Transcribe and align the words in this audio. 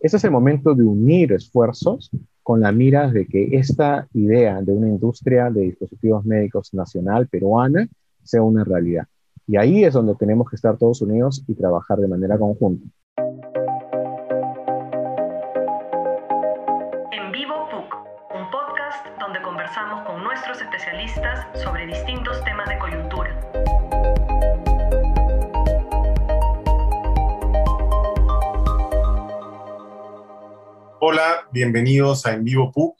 Este 0.00 0.16
es 0.16 0.24
el 0.24 0.30
momento 0.30 0.74
de 0.74 0.84
unir 0.84 1.32
esfuerzos 1.32 2.10
con 2.42 2.60
la 2.60 2.70
mira 2.70 3.10
de 3.10 3.26
que 3.26 3.56
esta 3.56 4.06
idea 4.14 4.62
de 4.62 4.72
una 4.72 4.88
industria 4.88 5.50
de 5.50 5.62
dispositivos 5.62 6.24
médicos 6.24 6.72
nacional 6.72 7.26
peruana 7.26 7.88
sea 8.22 8.42
una 8.42 8.62
realidad. 8.62 9.06
Y 9.46 9.56
ahí 9.56 9.82
es 9.82 9.94
donde 9.94 10.14
tenemos 10.14 10.48
que 10.48 10.56
estar 10.56 10.76
todos 10.76 11.02
unidos 11.02 11.42
y 11.48 11.54
trabajar 11.54 11.98
de 11.98 12.06
manera 12.06 12.38
conjunta. 12.38 12.86
Hola, 31.10 31.48
bienvenidos 31.54 32.26
a 32.26 32.34
En 32.34 32.44
Vivo 32.44 32.70
PUC, 32.70 32.98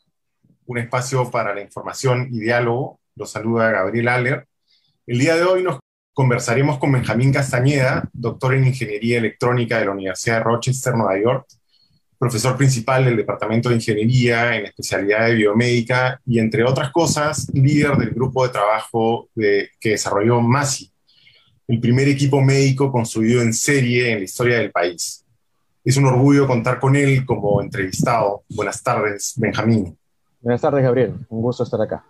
un 0.64 0.78
espacio 0.78 1.30
para 1.30 1.54
la 1.54 1.60
información 1.60 2.30
y 2.32 2.40
diálogo. 2.40 3.00
Los 3.14 3.32
saluda 3.32 3.70
Gabriel 3.70 4.08
Aller. 4.08 4.48
El 5.06 5.18
día 5.18 5.36
de 5.36 5.42
hoy 5.42 5.62
nos 5.62 5.78
conversaremos 6.14 6.78
con 6.78 6.90
Benjamín 6.90 7.34
Castañeda, 7.34 8.08
doctor 8.14 8.54
en 8.54 8.66
Ingeniería 8.66 9.18
Electrónica 9.18 9.78
de 9.78 9.84
la 9.84 9.90
Universidad 9.90 10.38
de 10.38 10.44
Rochester, 10.44 10.94
Nueva 10.94 11.20
York, 11.20 11.48
profesor 12.18 12.56
principal 12.56 13.04
del 13.04 13.18
Departamento 13.18 13.68
de 13.68 13.74
Ingeniería 13.74 14.56
en 14.56 14.64
especialidad 14.64 15.26
de 15.26 15.34
biomédica 15.34 16.18
y, 16.24 16.38
entre 16.38 16.64
otras 16.64 16.90
cosas, 16.90 17.46
líder 17.52 17.94
del 17.98 18.12
grupo 18.12 18.42
de 18.46 18.52
trabajo 18.54 19.28
que 19.36 19.68
desarrolló 19.82 20.40
MASI, 20.40 20.90
el 21.68 21.78
primer 21.78 22.08
equipo 22.08 22.40
médico 22.40 22.90
construido 22.90 23.42
en 23.42 23.52
serie 23.52 24.12
en 24.12 24.20
la 24.20 24.24
historia 24.24 24.56
del 24.56 24.70
país. 24.70 25.26
Es 25.84 25.96
un 25.96 26.06
orgullo 26.06 26.46
contar 26.46 26.78
con 26.78 26.96
él 26.96 27.24
como 27.24 27.62
entrevistado. 27.62 28.44
Buenas 28.48 28.82
tardes, 28.82 29.34
Benjamín. 29.36 29.96
Buenas 30.40 30.60
tardes, 30.60 30.82
Gabriel. 30.82 31.14
Un 31.28 31.42
gusto 31.42 31.62
estar 31.62 31.80
acá. 31.80 32.04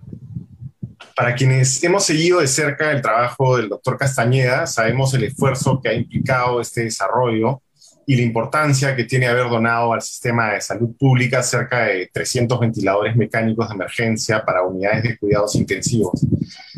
Para 1.14 1.34
quienes 1.34 1.82
hemos 1.82 2.04
seguido 2.04 2.40
de 2.40 2.46
cerca 2.46 2.92
el 2.92 3.02
trabajo 3.02 3.56
del 3.56 3.68
doctor 3.68 3.96
Castañeda, 3.98 4.66
sabemos 4.66 5.14
el 5.14 5.24
esfuerzo 5.24 5.80
que 5.82 5.88
ha 5.88 5.94
implicado 5.94 6.60
este 6.60 6.84
desarrollo 6.84 7.62
y 8.06 8.16
la 8.16 8.22
importancia 8.22 8.96
que 8.96 9.04
tiene 9.04 9.26
haber 9.26 9.50
donado 9.50 9.92
al 9.92 10.00
sistema 10.00 10.52
de 10.52 10.60
salud 10.60 10.96
pública 10.98 11.42
cerca 11.42 11.84
de 11.84 12.08
300 12.12 12.58
ventiladores 12.58 13.14
mecánicos 13.16 13.68
de 13.68 13.74
emergencia 13.74 14.44
para 14.44 14.62
unidades 14.62 15.02
de 15.02 15.18
cuidados 15.18 15.54
intensivos. 15.56 16.24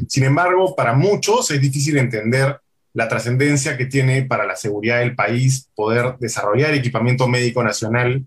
Sin 0.09 0.25
embargo, 0.25 0.75
para 0.75 0.93
muchos 0.93 1.51
es 1.53 1.61
difícil 1.61 1.99
entender 1.99 2.59
la 2.93 3.09
trascendencia 3.09 3.77
que 3.77 3.87
tiene 3.87 4.23
para 4.23 4.47
la 4.47 4.57
seguridad 4.57 5.01
del 5.01 5.15
país 5.15 5.69
poder 5.75 6.17
desarrollar 6.19 6.75
equipamiento 6.75 7.29
médico 7.29 7.63
nacional 7.63 8.25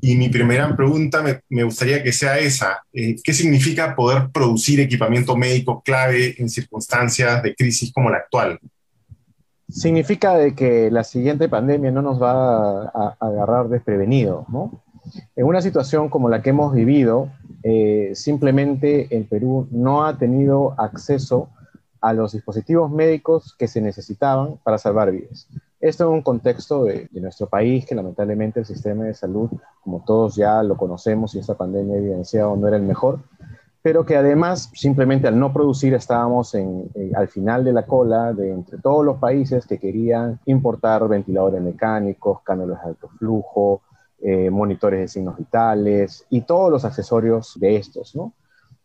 y 0.00 0.16
mi 0.16 0.30
primera 0.30 0.74
pregunta 0.74 1.22
me, 1.48 1.62
gustaría 1.62 2.02
que 2.02 2.12
sea 2.12 2.38
esa. 2.38 2.82
Eh, 2.92 3.16
¿Qué 3.22 3.34
significa 3.34 3.94
poder 3.94 4.30
producir 4.32 4.80
equipamiento 4.80 5.36
médico 5.36 5.82
clave 5.84 6.34
en 6.38 6.48
circunstancias 6.48 7.42
de 7.42 7.54
crisis 7.54 7.92
como 7.92 8.08
la 8.08 8.18
actual? 8.18 8.58
Significa 9.68 10.36
de 10.36 10.54
que 10.54 10.90
la 10.90 11.04
siguiente 11.04 11.48
pandemia 11.48 11.90
no 11.90 12.02
nos 12.02 12.20
va 12.20 12.84
a, 12.84 13.16
agarrar 13.20 13.68
desprevenidos, 13.68 14.48
¿no? 14.48 14.82
En 15.36 15.44
una 15.44 15.60
situación 15.60 16.08
como 16.08 16.28
la 16.28 16.40
que 16.40 16.50
hemos 16.50 16.74
vivido, 16.74 17.30
eh, 17.62 18.12
simplemente 18.14 19.14
el 19.14 19.26
Perú 19.26 19.68
no 19.70 20.06
ha 20.06 20.18
tenido 20.18 20.74
acceso 20.80 21.50
a 22.00 22.12
los 22.12 22.32
dispositivos 22.32 22.90
médicos 22.90 23.54
que 23.58 23.68
se 23.68 23.80
necesitaban 23.80 24.58
para 24.62 24.78
salvar 24.78 25.10
vidas. 25.10 25.48
Esto 25.80 26.04
en 26.04 26.10
un 26.10 26.22
contexto 26.22 26.84
de, 26.84 27.08
nuestro 27.12 27.48
país, 27.48 27.86
que 27.86 27.94
lamentablemente 27.94 28.60
el 28.60 28.66
sistema 28.66 29.04
de 29.04 29.14
salud, 29.14 29.50
como 29.82 30.04
todos 30.04 30.36
ya 30.36 30.62
lo 30.62 30.76
conocemos 30.76 31.34
y 31.34 31.38
esta 31.38 31.54
pandemia 31.54 31.94
ha 31.94 31.98
evidenciado, 31.98 32.54
no 32.56 32.68
era 32.68 32.76
el 32.76 32.82
mejor, 32.82 33.20
pero 33.82 34.04
que 34.04 34.16
además 34.16 34.70
simplemente 34.74 35.26
al 35.26 35.38
no 35.38 35.54
producir 35.54 35.94
estábamos 35.94 36.54
en, 36.54 36.90
al 37.14 37.28
final 37.28 37.64
de 37.64 37.72
la 37.72 37.86
cola 37.86 38.34
de 38.34 38.52
entre 38.52 38.76
todos 38.76 39.04
los 39.04 39.16
países 39.16 39.66
que 39.66 39.78
querían 39.78 40.38
importar 40.44 41.08
ventiladores 41.08 41.62
mecánicos, 41.62 42.42
cánulas 42.42 42.82
de 42.82 42.88
alto 42.90 43.08
flujo, 43.18 43.80
eh, 44.20 44.50
monitores 44.50 45.00
de 45.00 45.08
signos 45.08 45.38
vitales 45.38 46.26
y 46.28 46.42
todos 46.42 46.70
los 46.70 46.84
accesorios 46.84 47.58
de 47.58 47.76
estos, 47.76 48.14
¿no? 48.14 48.34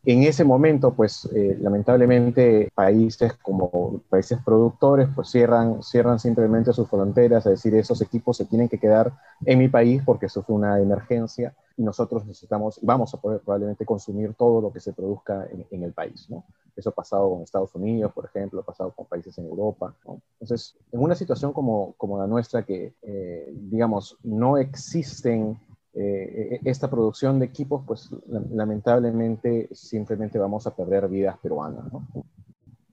En 0.07 0.21
ese 0.21 0.43
momento, 0.43 0.93
pues 0.93 1.27
eh, 1.33 1.57
lamentablemente 1.59 2.69
países 2.75 3.33
como 3.41 4.01
países 4.07 4.37
productores, 4.45 5.09
pues 5.15 5.29
cierran, 5.29 5.81
cierran 5.81 6.19
simplemente 6.19 6.73
sus 6.73 6.87
fronteras, 6.87 7.45
es 7.47 7.53
decir, 7.53 7.73
esos 7.73 8.01
equipos 8.01 8.37
se 8.37 8.45
tienen 8.45 8.69
que 8.69 8.79
quedar 8.79 9.13
en 9.45 9.57
mi 9.57 9.67
país 9.67 10.03
porque 10.05 10.27
eso 10.27 10.43
fue 10.43 10.55
una 10.55 10.79
emergencia 10.79 11.55
y 11.75 11.81
nosotros 11.81 12.23
necesitamos, 12.25 12.79
vamos 12.83 13.13
a 13.15 13.17
poder 13.17 13.41
probablemente 13.41 13.83
consumir 13.83 14.35
todo 14.35 14.61
lo 14.61 14.71
que 14.71 14.79
se 14.79 14.93
produzca 14.93 15.47
en, 15.71 15.83
el 15.83 15.91
país, 15.91 16.29
¿no? 16.29 16.45
Eso 16.75 16.89
ha 16.89 16.93
pasado 16.93 17.29
con 17.31 17.41
Estados 17.41 17.73
Unidos, 17.73 18.11
por 18.13 18.25
ejemplo, 18.25 18.59
ha 18.61 18.63
pasado 18.63 18.91
con 18.91 19.05
países 19.07 19.35
en 19.39 19.45
Europa, 19.45 19.95
¿no? 20.05 20.21
Entonces, 20.39 20.75
en 20.91 21.01
una 21.01 21.15
situación 21.15 21.51
como, 21.51 21.93
como 21.97 22.19
la 22.19 22.27
nuestra 22.27 22.63
que, 22.63 22.93
eh, 23.01 23.51
digamos, 23.53 24.17
no 24.23 24.57
existen 24.57 25.57
eh, 25.95 26.59
esta 26.65 26.89
producción 26.89 27.39
de 27.39 27.45
equipos, 27.45 27.83
pues 27.87 28.09
lamentablemente 28.51 29.69
simplemente 29.71 30.37
vamos 30.37 30.67
a 30.67 30.75
perder 30.75 31.07
vidas 31.07 31.37
peruanas. 31.41 31.85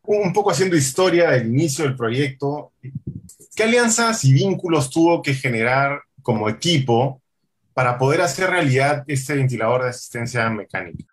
Un 0.05 0.33
poco 0.33 0.51
haciendo 0.51 0.77
historia 0.77 1.31
del 1.31 1.49
inicio 1.49 1.85
del 1.85 1.97
proyecto, 1.97 2.73
¿qué 3.55 3.65
alianzas 3.65 4.25
y 4.25 4.33
vínculos 4.33 4.91
tuvo 4.91 5.21
que 5.21 5.35
generar 5.35 6.01
como 6.23 6.49
equipo 6.49 7.21
para 7.75 7.99
poder 7.99 8.21
hacer 8.21 8.51
realidad 8.51 9.05
este 9.07 9.35
ventilador 9.35 9.83
de 9.83 9.89
asistencia 9.91 10.49
mecánica? 10.51 11.05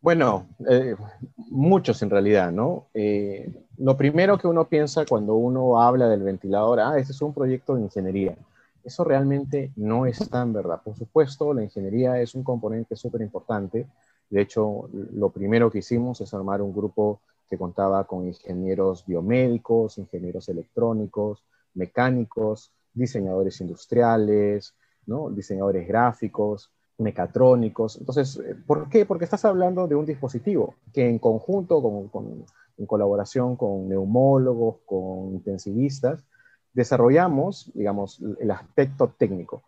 Bueno, 0.00 0.46
eh, 0.68 0.94
muchos 1.36 2.00
en 2.02 2.10
realidad, 2.10 2.52
¿no? 2.52 2.86
Eh, 2.94 3.50
lo 3.78 3.96
primero 3.96 4.38
que 4.38 4.46
uno 4.46 4.68
piensa 4.68 5.04
cuando 5.04 5.34
uno 5.34 5.82
habla 5.82 6.08
del 6.08 6.22
ventilador, 6.22 6.78
ah, 6.78 6.98
este 6.98 7.12
es 7.12 7.20
un 7.22 7.34
proyecto 7.34 7.74
de 7.74 7.82
ingeniería. 7.82 8.36
Eso 8.86 9.02
realmente 9.02 9.72
no 9.74 10.06
es 10.06 10.30
tan 10.30 10.52
verdad. 10.52 10.80
Por 10.84 10.94
supuesto, 10.94 11.52
la 11.52 11.64
ingeniería 11.64 12.20
es 12.20 12.36
un 12.36 12.44
componente 12.44 12.94
súper 12.94 13.20
importante. 13.20 13.88
De 14.30 14.40
hecho, 14.40 14.88
lo 14.92 15.30
primero 15.30 15.72
que 15.72 15.78
hicimos 15.78 16.20
es 16.20 16.32
armar 16.32 16.62
un 16.62 16.72
grupo 16.72 17.20
que 17.50 17.58
contaba 17.58 18.04
con 18.04 18.28
ingenieros 18.28 19.04
biomédicos, 19.04 19.98
ingenieros 19.98 20.48
electrónicos, 20.48 21.42
mecánicos, 21.74 22.70
diseñadores 22.94 23.60
industriales, 23.60 24.72
¿no? 25.04 25.30
diseñadores 25.30 25.88
gráficos, 25.88 26.70
mecatrónicos. 26.98 27.96
Entonces, 27.96 28.40
¿por 28.68 28.88
qué? 28.88 29.04
Porque 29.04 29.24
estás 29.24 29.44
hablando 29.44 29.88
de 29.88 29.96
un 29.96 30.06
dispositivo 30.06 30.76
que 30.92 31.08
en 31.08 31.18
conjunto, 31.18 31.82
en 32.78 32.86
colaboración 32.86 33.56
con 33.56 33.88
neumólogos, 33.88 34.76
con 34.86 35.34
intensivistas, 35.34 36.22
desarrollamos, 36.76 37.72
digamos, 37.74 38.20
el 38.38 38.50
aspecto 38.50 39.08
técnico, 39.16 39.62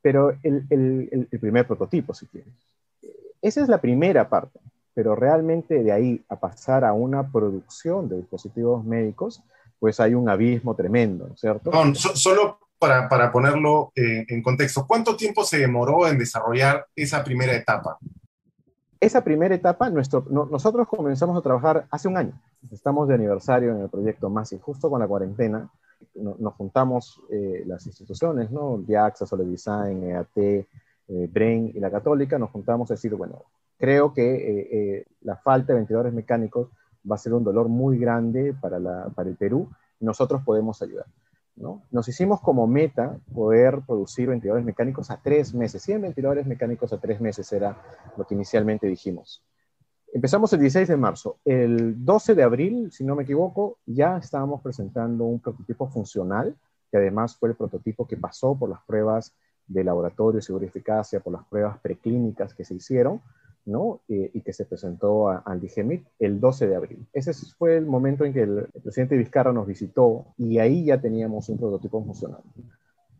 pero 0.00 0.30
el, 0.42 0.66
el, 0.70 1.28
el, 1.30 1.38
primer 1.38 1.66
prototipo, 1.66 2.14
si 2.14 2.26
quieres. 2.26 2.54
Esa 3.42 3.62
es 3.62 3.68
la 3.68 3.82
primera 3.82 4.30
parte, 4.30 4.58
pero 4.94 5.14
realmente 5.14 5.82
de 5.82 5.92
ahí 5.92 6.24
a 6.30 6.40
pasar 6.40 6.86
a 6.86 6.94
una 6.94 7.30
producción 7.30 8.08
de 8.08 8.16
dispositivos 8.16 8.82
médicos, 8.82 9.42
pues 9.78 10.00
hay 10.00 10.14
un 10.14 10.26
abismo 10.30 10.74
tremendo, 10.74 11.36
¿cierto? 11.36 11.70
solo 11.94 12.58
para, 12.78 13.10
para 13.10 13.30
ponerlo 13.30 13.92
eh, 13.94 14.24
en 14.26 14.42
contexto, 14.42 14.86
¿cuánto 14.86 15.16
tiempo 15.16 15.44
se 15.44 15.58
demoró 15.58 16.08
en 16.08 16.18
desarrollar 16.18 16.86
esa 16.96 17.22
primera 17.22 17.54
etapa? 17.54 17.98
Esa 18.98 19.22
primera 19.22 19.54
etapa, 19.54 19.90
nuestro, 19.90 20.24
nosotros 20.30 20.88
comenzamos 20.88 21.36
a 21.36 21.42
trabajar 21.42 21.86
hace 21.90 22.08
un 22.08 22.16
año. 22.16 22.40
Estamos 22.72 23.06
de 23.06 23.16
aniversario 23.16 23.72
en 23.72 23.82
el 23.82 23.90
proyecto 23.90 24.30
MASI, 24.30 24.58
justo 24.58 24.88
con 24.88 25.00
la 25.00 25.06
cuarentena 25.06 25.70
nos 26.14 26.54
juntamos 26.54 27.20
eh, 27.30 27.64
las 27.66 27.86
instituciones, 27.86 28.50
¿no? 28.50 28.78
DIAXA, 28.78 29.24
Design, 29.36 30.04
EAT, 30.04 30.36
eh, 30.36 30.66
BRAIN 31.08 31.72
y 31.74 31.80
la 31.80 31.90
Católica, 31.90 32.38
nos 32.38 32.50
juntamos 32.50 32.90
a 32.90 32.94
decir, 32.94 33.14
bueno, 33.14 33.44
creo 33.78 34.12
que 34.12 34.98
eh, 34.98 35.06
la 35.22 35.36
falta 35.36 35.72
de 35.72 35.80
ventiladores 35.80 36.12
mecánicos 36.12 36.68
va 37.10 37.16
a 37.16 37.18
ser 37.18 37.34
un 37.34 37.44
dolor 37.44 37.68
muy 37.68 37.98
grande 37.98 38.54
para, 38.54 38.78
el 38.78 39.36
Perú 39.36 39.68
nosotros 40.00 40.42
podemos 40.44 40.80
ayudar. 40.82 41.06
¿no? 41.56 41.82
Nos 41.90 42.08
hicimos 42.08 42.40
como 42.40 42.66
meta 42.66 43.18
poder 43.32 43.82
producir 43.86 44.28
ventiladores 44.28 44.64
mecánicos 44.64 45.10
a 45.10 45.20
tres 45.22 45.54
meses. 45.54 45.82
100 45.82 46.02
ventiladores 46.02 46.46
mecánicos 46.46 46.92
a 46.92 46.98
tres 46.98 47.20
meses 47.20 47.52
era 47.52 47.76
lo 48.16 48.26
que 48.26 48.34
inicialmente 48.34 48.86
dijimos. 48.86 49.42
Empezamos 50.14 50.52
el 50.52 50.60
16 50.60 50.86
de 50.86 50.96
marzo. 50.96 51.38
El 51.44 52.04
12 52.04 52.36
de 52.36 52.44
abril, 52.44 52.92
si 52.92 53.02
no 53.02 53.16
me 53.16 53.24
equivoco, 53.24 53.78
ya 53.84 54.16
estábamos 54.16 54.62
presentando 54.62 55.24
un 55.24 55.40
prototipo 55.40 55.88
funcional, 55.88 56.54
que 56.92 56.98
además 56.98 57.36
fue 57.36 57.48
el 57.48 57.56
prototipo 57.56 58.06
que 58.06 58.16
pasó 58.16 58.54
por 58.56 58.70
las 58.70 58.80
pruebas 58.84 59.32
de 59.66 59.82
laboratorio, 59.82 60.40
seguro 60.40 60.64
y 60.64 60.68
eficacia, 60.68 61.18
por 61.18 61.32
las 61.32 61.44
pruebas 61.46 61.80
preclínicas 61.80 62.54
que 62.54 62.64
se 62.64 62.74
hicieron, 62.74 63.22
¿no? 63.66 64.02
Eh, 64.08 64.30
y 64.32 64.40
que 64.42 64.52
se 64.52 64.64
presentó 64.64 65.30
al 65.30 65.60
DGMIT 65.60 66.06
el 66.20 66.38
12 66.38 66.68
de 66.68 66.76
abril. 66.76 67.06
Ese 67.12 67.34
fue 67.58 67.76
el 67.76 67.86
momento 67.86 68.24
en 68.24 68.32
que 68.32 68.42
el, 68.42 68.68
presidente 68.84 69.16
Vizcarra 69.16 69.52
nos 69.52 69.66
visitó 69.66 70.26
y 70.38 70.58
ahí 70.60 70.84
ya 70.84 71.00
teníamos 71.00 71.48
un 71.48 71.58
prototipo 71.58 72.04
funcional. 72.04 72.42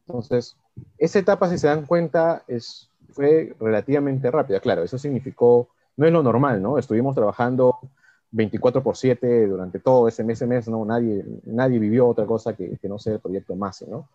Entonces, 0.07 0.57
esa 0.97 1.19
etapa, 1.19 1.51
si 1.51 1.59
se 1.59 1.67
dan 1.67 1.87
cuenta, 1.87 2.45
es, 2.47 2.89
fue 3.11 3.57
relativamente 3.59 4.31
rápida. 4.31 4.61
Claro, 4.61 4.85
eso 4.85 4.97
significó, 4.97 5.71
no 5.97 6.07
es 6.07 6.13
lo 6.13 6.23
normal, 6.23 6.63
¿no? 6.63 6.79
Estuvimos 6.79 7.15
trabajando 7.15 7.79
24 8.31 8.83
por 8.83 8.97
7 8.97 9.47
durante 9.47 9.79
todo 9.79 10.09
ese 10.09 10.25
mes, 10.25 10.39
ese 10.39 10.47
mes 10.47 10.69
¿no? 10.69 10.85
Nadie, 10.85 11.25
nadie 11.45 11.79
vivió 11.79 12.09
otra 12.09 12.27
cosa 12.27 12.55
que, 12.55 12.77
que 12.79 12.89
no 12.89 12.99
sea 12.99 13.15
el 13.15 13.21
proyecto 13.21 13.55
MASE, 13.55 13.87
¿no? 13.87 14.09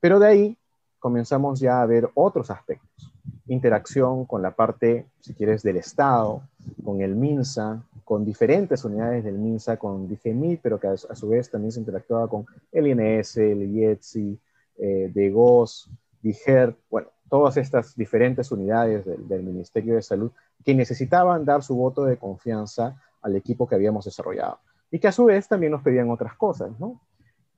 Pero 0.00 0.18
de 0.18 0.26
ahí 0.26 0.58
comenzamos 0.98 1.60
ya 1.60 1.82
a 1.82 1.86
ver 1.86 2.10
otros 2.14 2.50
aspectos. 2.50 3.12
Interacción 3.46 4.24
con 4.24 4.42
la 4.42 4.56
parte, 4.56 5.06
si 5.20 5.34
quieres, 5.34 5.62
del 5.62 5.76
Estado, 5.76 6.42
con 6.82 7.00
el 7.02 7.14
MINSA, 7.14 7.82
con 8.04 8.24
diferentes 8.24 8.84
unidades 8.84 9.24
del 9.24 9.38
MINSA, 9.38 9.76
con 9.76 10.08
DGMI, 10.08 10.56
pero 10.56 10.80
que 10.80 10.88
a, 10.88 10.96
su 10.96 11.28
vez 11.28 11.50
también 11.50 11.72
se 11.72 11.80
interactuaba 11.80 12.28
con 12.28 12.46
el 12.72 12.86
INS, 12.86 13.36
el 13.36 13.62
IETSI, 13.74 14.40
eh, 14.78 15.10
DEGOS, 15.14 15.90
DIGER, 16.22 16.74
bueno, 16.90 17.08
todas 17.28 17.56
estas 17.56 17.96
diferentes 17.96 18.50
unidades 18.52 19.04
del, 19.04 19.42
Ministerio 19.42 19.94
de 19.94 20.02
Salud 20.02 20.30
que 20.64 20.74
necesitaban 20.74 21.44
dar 21.44 21.62
su 21.62 21.76
voto 21.76 22.04
de 22.04 22.16
confianza 22.16 23.00
al 23.22 23.36
equipo 23.36 23.66
que 23.66 23.74
habíamos 23.74 24.04
desarrollado. 24.04 24.58
Y 24.90 24.98
que 24.98 25.08
a 25.08 25.12
su 25.12 25.24
vez 25.24 25.48
también 25.48 25.72
nos 25.72 25.82
pedían 25.82 26.10
otras 26.10 26.34
cosas, 26.34 26.78
¿no? 26.78 27.00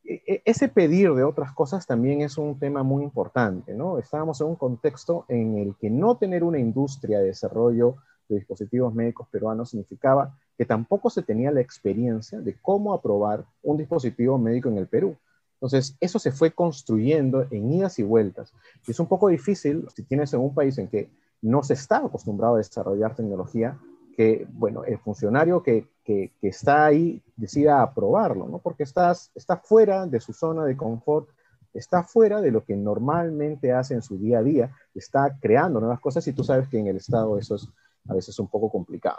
E, 0.05 0.23
e, 0.27 0.43
ese 0.45 0.69
pedir 0.69 1.13
de 1.15 1.25
otras 1.25 1.53
cosas 1.53 1.87
también 1.87 2.21
es 2.21 2.39
un 2.39 2.59
tema 2.59 2.83
muy 2.83 3.03
importante, 3.03 3.75
¿no? 3.75 3.99
Estábamos 3.99 4.41
en 4.41 4.47
un 4.47 4.57
contexto 4.57 5.25
en 5.29 5.59
el 5.59 5.75
que 5.77 5.91
no 5.91 6.17
tener 6.17 6.45
una 6.45 6.59
industria 6.59 7.19
de 7.19 7.27
desarrollo 7.27 7.97
de 8.29 8.37
dispositivos 8.37 8.95
médicos 8.95 9.29
peruanos 9.29 9.71
significaba 9.71 10.37
que 10.57 10.65
tampoco 10.65 11.11
se 11.11 11.23
tenía 11.23 11.51
la 11.51 11.61
experiencia 11.61 12.41
de 12.41 12.57
cómo 12.61 12.95
aprobar 12.95 13.45
un 13.63 13.77
dispositivo 13.77 14.39
médico 14.39 14.69
en 14.69 14.79
el 14.79 14.87
Perú. 14.87 15.17
Entonces, 15.57 15.97
eso 16.01 16.19
se 16.19 16.33
fue 16.33 16.53
construyendo 16.53 17.47
en 17.51 17.73
idas 17.73 17.99
y 17.99 18.03
vueltas. 18.03 18.53
Y 18.87 18.91
es 18.91 19.01
un 19.01 19.07
poco 19.07 19.29
difícil 19.29 19.87
si 19.95 20.03
tienes 20.03 20.33
en 20.35 20.41
un 20.41 20.55
país 20.55 20.77
en 20.79 20.89
que 20.89 21.09
no 21.41 21.63
se 21.63 21.75
está 21.75 21.99
acostumbrado 21.99 22.55
a 22.55 22.59
desarrollar 22.59 23.15
tecnología, 23.15 23.79
que, 24.17 24.47
bueno, 24.51 24.85
el 24.85 24.99
funcionario 24.99 25.63
que, 25.63 25.87
que, 26.05 26.33
está 26.43 26.87
ahí 26.87 27.23
decida 27.37 27.83
aprobarlo, 27.83 28.49
¿no? 28.49 28.59
Porque 28.59 28.83
estás, 28.83 29.31
está 29.35 29.57
fuera 29.57 30.07
de 30.07 30.21
su 30.21 30.33
zona 30.33 30.65
de 30.65 30.77
confort, 30.77 31.29
está 31.75 32.03
fuera 32.03 32.41
de 32.41 32.51
lo 32.51 32.65
que 32.65 32.77
normalmente 32.77 33.73
hace 33.73 33.95
en 33.95 34.03
su 34.03 34.19
día 34.19 34.39
a 34.39 34.43
día, 34.43 34.71
está 34.95 35.37
creando 35.41 35.81
nuevas 35.81 36.01
cosas 36.01 36.27
y 36.27 36.33
tú 36.33 36.45
sabes 36.45 36.69
que 36.69 36.79
en 36.79 36.87
el 36.87 36.97
Estado 36.97 37.39
eso 37.39 37.57
es 37.57 37.69
a 38.09 38.15
veces 38.15 38.39
un 38.39 38.49
poco 38.49 38.71
complicado. 38.71 39.19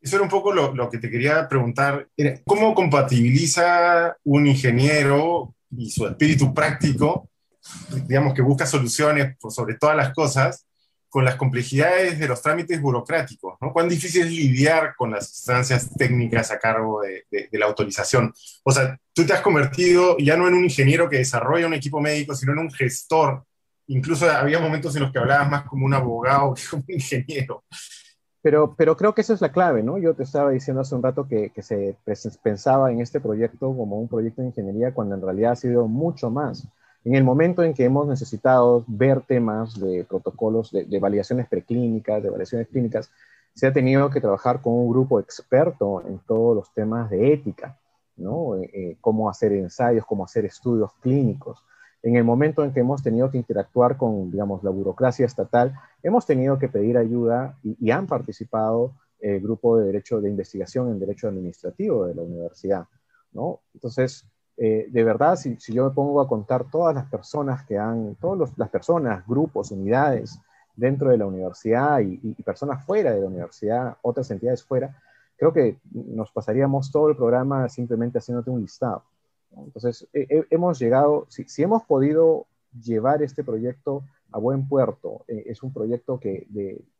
Eso 0.00 0.16
era 0.16 0.22
un 0.22 0.30
poco 0.30 0.52
lo, 0.52 0.74
lo 0.74 0.88
que 0.88 0.98
te 0.98 1.10
quería 1.10 1.48
preguntar. 1.48 2.08
¿Cómo 2.46 2.72
compatibiliza 2.72 4.16
un 4.24 4.46
ingeniero 4.46 5.54
y 5.76 5.90
su 5.90 6.06
espíritu 6.06 6.52
práctico, 6.54 7.28
digamos 8.06 8.34
que 8.34 8.42
busca 8.42 8.66
soluciones 8.66 9.36
sobre 9.48 9.74
todas 9.74 9.96
las 9.96 10.12
cosas, 10.12 10.66
con 11.08 11.24
las 11.24 11.36
complejidades 11.36 12.18
de 12.18 12.28
los 12.28 12.42
trámites 12.42 12.80
burocráticos, 12.80 13.54
¿no? 13.60 13.72
Cuán 13.72 13.88
difícil 13.88 14.22
es 14.22 14.30
lidiar 14.30 14.94
con 14.94 15.10
las 15.10 15.28
instancias 15.28 15.88
técnicas 15.96 16.50
a 16.50 16.58
cargo 16.58 17.00
de, 17.00 17.48
la 17.52 17.66
autorización. 17.66 18.32
O 18.62 18.70
sea, 18.70 18.98
tú 19.14 19.24
te 19.24 19.32
has 19.32 19.40
convertido 19.40 20.16
ya 20.18 20.36
no 20.36 20.46
en 20.46 20.54
un 20.54 20.64
ingeniero 20.64 21.08
que 21.08 21.18
desarrolla 21.18 21.66
un 21.66 21.74
equipo 21.74 22.00
médico, 22.00 22.34
sino 22.34 22.52
en 22.52 22.58
un 22.58 22.70
gestor. 22.70 23.44
Incluso 23.86 24.30
había 24.30 24.58
momentos 24.58 24.94
en 24.96 25.02
los 25.02 25.12
que 25.12 25.18
hablabas 25.18 25.50
más 25.50 25.64
como 25.64 25.86
un 25.86 25.94
abogado 25.94 26.52
que 26.54 26.62
como 26.70 26.84
un 26.86 26.94
ingeniero. 26.94 27.64
Pero, 28.42 28.74
pero 28.76 28.96
creo 28.96 29.14
que 29.14 29.22
esa 29.22 29.34
es 29.34 29.40
la 29.40 29.50
clave, 29.50 29.82
¿no? 29.82 29.98
Yo 29.98 30.14
te 30.14 30.22
estaba 30.22 30.50
diciendo 30.50 30.82
hace 30.82 30.94
un 30.94 31.02
rato 31.02 31.26
que, 31.26 31.50
que 31.50 31.62
se 31.62 31.96
pensaba 32.42 32.92
en 32.92 33.00
este 33.00 33.20
proyecto 33.20 33.76
como 33.76 33.98
un 33.98 34.08
proyecto 34.08 34.42
de 34.42 34.48
ingeniería 34.48 34.94
cuando 34.94 35.16
en 35.16 35.22
realidad 35.22 35.52
ha 35.52 35.56
sido 35.56 35.88
mucho 35.88 36.30
más 36.30 36.68
en 37.04 37.14
el 37.14 37.24
momento 37.24 37.62
en 37.62 37.74
que 37.74 37.84
hemos 37.84 38.06
necesitado 38.06 38.84
ver 38.86 39.22
temas 39.22 39.78
de 39.80 40.04
protocolos, 40.04 40.70
de, 40.70 40.98
validaciones 40.98 41.48
preclínicas, 41.48 42.22
de 42.22 42.28
validaciones 42.28 42.68
clínicas, 42.68 43.10
se 43.54 43.66
ha 43.66 43.72
tenido 43.72 44.10
que 44.10 44.20
trabajar 44.20 44.60
con 44.60 44.74
un 44.74 44.90
grupo 44.90 45.18
experto 45.18 46.02
en 46.06 46.18
todos 46.20 46.54
los 46.54 46.72
temas 46.74 47.08
de 47.10 47.32
ética, 47.32 47.78
¿no? 48.16 48.56
Eh, 48.56 48.70
eh, 48.72 48.96
cómo 49.00 49.30
hacer 49.30 49.52
ensayos, 49.52 50.04
cómo 50.04 50.24
hacer 50.24 50.44
estudios 50.44 50.92
clínicos. 51.00 51.64
En 52.02 52.16
el 52.16 52.24
momento 52.24 52.64
en 52.64 52.72
que 52.72 52.80
hemos 52.80 53.02
tenido 53.02 53.30
que 53.30 53.38
interactuar 53.38 53.96
con, 53.96 54.30
digamos, 54.30 54.62
la 54.62 54.70
burocracia 54.70 55.26
estatal, 55.26 55.74
hemos 56.02 56.26
tenido 56.26 56.58
que 56.58 56.68
pedir 56.68 56.96
ayuda 56.96 57.58
y, 57.62 57.90
han 57.90 58.06
participado 58.06 58.94
el 59.20 59.40
grupo 59.40 59.76
de 59.76 59.86
Derecho 59.86 60.20
de 60.20 60.30
Investigación 60.30 60.90
en 60.90 61.00
Derecho 61.00 61.26
Administrativo 61.28 62.06
de 62.06 62.14
la 62.14 62.22
universidad, 62.22 62.86
¿no? 63.32 63.60
Entonces, 63.74 64.24
eh, 64.56 64.88
de 64.90 65.04
verdad, 65.04 65.36
si, 65.36 65.56
yo 65.72 65.84
me 65.84 65.90
pongo 65.90 66.20
a 66.20 66.28
contar 66.28 66.70
todas 66.70 66.94
las 66.94 67.06
personas 67.06 67.64
que 67.64 67.78
han, 67.78 68.16
todas 68.16 68.56
las 68.56 68.68
personas, 68.68 69.26
grupos, 69.26 69.70
unidades 69.70 70.40
dentro 70.74 71.10
de 71.10 71.18
la 71.18 71.26
universidad 71.26 72.00
y, 72.00 72.34
personas 72.44 72.84
fuera 72.84 73.12
de 73.12 73.20
la 73.20 73.26
universidad, 73.26 73.96
otras 74.02 74.30
entidades 74.30 74.64
fuera, 74.64 74.96
creo 75.36 75.52
que 75.52 75.78
nos 75.92 76.30
pasaríamos 76.32 76.90
todo 76.90 77.08
el 77.08 77.16
programa 77.16 77.68
simplemente 77.68 78.18
haciéndote 78.18 78.50
un 78.50 78.60
listado. 78.60 79.04
Entonces, 79.56 80.08
hemos 80.12 80.78
llegado, 80.78 81.26
si, 81.28 81.62
hemos 81.62 81.82
podido 81.84 82.46
llevar 82.80 83.22
este 83.22 83.42
proyecto 83.42 84.04
a 84.30 84.38
buen 84.38 84.68
puerto, 84.68 85.24
eh, 85.26 85.44
es 85.46 85.62
un 85.62 85.72
proyecto 85.72 86.20
que 86.20 86.46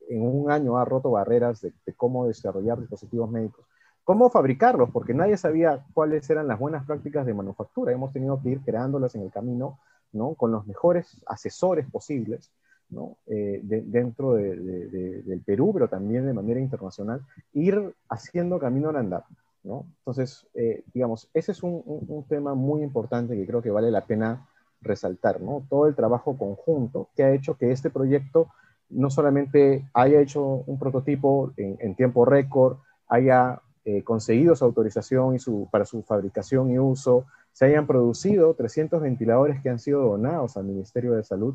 en 0.09 0.23
un 0.23 0.51
año 0.51 0.79
ha 0.79 0.85
roto 0.85 1.11
barreras 1.11 1.61
de 1.61 1.93
cómo 1.97 2.27
desarrollar 2.27 2.81
dispositivos 2.81 3.31
médicos 3.31 3.67
cómo 4.09 4.31
fabricarlos, 4.31 4.89
porque 4.91 5.13
nadie 5.13 5.37
sabía 5.37 5.85
cuáles 5.93 6.31
eran 6.31 6.49
las 6.49 6.59
buenas 6.59 6.87
prácticas 6.87 7.27
de 7.27 7.35
manufactura. 7.35 7.93
Hemos 7.93 8.11
tenido 8.11 8.41
que 8.41 8.49
ir 8.49 8.63
creándolas 8.63 9.15
en 9.15 9.21
el 9.21 9.31
camino, 9.31 9.81
¿no? 10.13 10.33
Con 10.33 10.51
los 10.51 10.67
mejores 10.67 11.21
asesores 11.27 11.87
posibles, 11.91 12.51
¿no? 12.89 13.19
Eh, 13.27 13.61
dentro 13.63 14.33
del 14.33 15.43
Perú, 15.45 15.73
pero 15.75 15.89
también 15.89 16.25
de 16.25 16.33
manera 16.33 16.59
internacional, 16.59 17.21
ir 17.53 17.95
haciendo 18.09 18.59
camino 18.59 18.89
al 18.89 18.97
andar, 18.97 19.25
¿no? 19.69 19.87
Entonces, 19.99 20.47
eh, 20.55 20.83
digamos, 20.95 21.29
ese 21.35 21.53
es 21.53 21.63
un, 21.63 21.83
un, 21.85 22.25
tema 22.25 22.55
muy 22.55 22.83
importante 22.83 23.37
que 23.37 23.47
creo 23.47 23.61
que 23.61 23.71
vale 23.71 23.91
la 23.91 24.07
pena 24.07 24.49
resaltar, 24.81 25.43
¿no? 25.43 25.67
Todo 25.69 25.87
el 25.87 25.95
trabajo 25.95 26.39
conjunto 26.39 27.11
que 27.15 27.23
ha 27.23 27.33
hecho 27.33 27.57
que 27.59 27.71
este 27.71 27.91
proyecto 27.91 28.49
no 28.89 29.11
solamente 29.11 29.87
haya 29.93 30.21
hecho 30.21 30.43
un 30.43 30.79
prototipo 30.79 31.53
en, 31.59 31.77
en 31.81 31.95
tiempo 31.95 32.25
récord, 32.25 32.79
haya 33.09 33.61
eh, 33.85 34.03
conseguido 34.03 34.57
su 34.57 34.65
autorización 34.65 35.35
y 35.35 35.39
su, 35.39 35.69
para 35.71 35.85
su 35.85 36.03
fabricación 36.03 36.71
y 36.71 36.79
uso, 36.79 37.27
se 37.53 37.67
hayan 37.67 37.87
producido 37.87 38.55
300 38.55 39.03
ventiladores 39.03 39.61
que 39.61 39.69
han 39.69 39.79
sido 39.79 40.03
donados 40.03 40.57
al 40.57 40.65
Ministerio 40.65 41.13
de 41.13 41.25
Salud, 41.25 41.55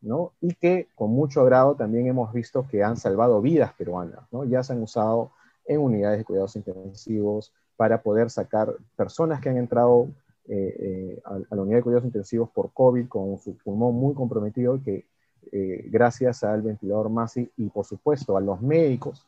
¿no? 0.00 0.32
Y 0.40 0.54
que 0.54 0.88
con 0.94 1.10
mucho 1.10 1.42
agrado 1.42 1.74
también 1.74 2.06
hemos 2.06 2.32
visto 2.32 2.66
que 2.66 2.82
han 2.82 2.96
salvado 2.96 3.42
vidas 3.42 3.74
peruanas, 3.74 4.20
¿no? 4.32 4.44
Ya 4.44 4.62
se 4.62 4.72
han 4.72 4.82
usado 4.82 5.32
en 5.66 5.80
unidades 5.80 6.18
de 6.18 6.24
cuidados 6.24 6.56
intensivos 6.56 7.52
para 7.76 8.02
poder 8.02 8.30
sacar 8.30 8.74
personas 8.96 9.40
que 9.40 9.48
han 9.48 9.56
entrado 9.56 10.08
eh, 10.48 10.76
eh, 10.78 11.20
a, 11.24 11.54
la 11.54 11.62
unidad 11.62 11.78
de 11.78 11.82
cuidados 11.82 12.04
intensivos 12.04 12.50
por 12.50 12.72
COVID 12.72 13.08
con 13.08 13.38
su 13.38 13.56
pulmón 13.56 13.94
muy 13.94 14.14
comprometido 14.14 14.76
y 14.76 14.80
que 14.80 15.06
gracias 15.90 16.44
al 16.44 16.62
ventilador 16.62 17.08
MASI 17.08 17.50
y 17.56 17.70
por 17.70 17.84
supuesto 17.84 18.36
a 18.36 18.40
los 18.40 18.60
médicos 18.60 19.26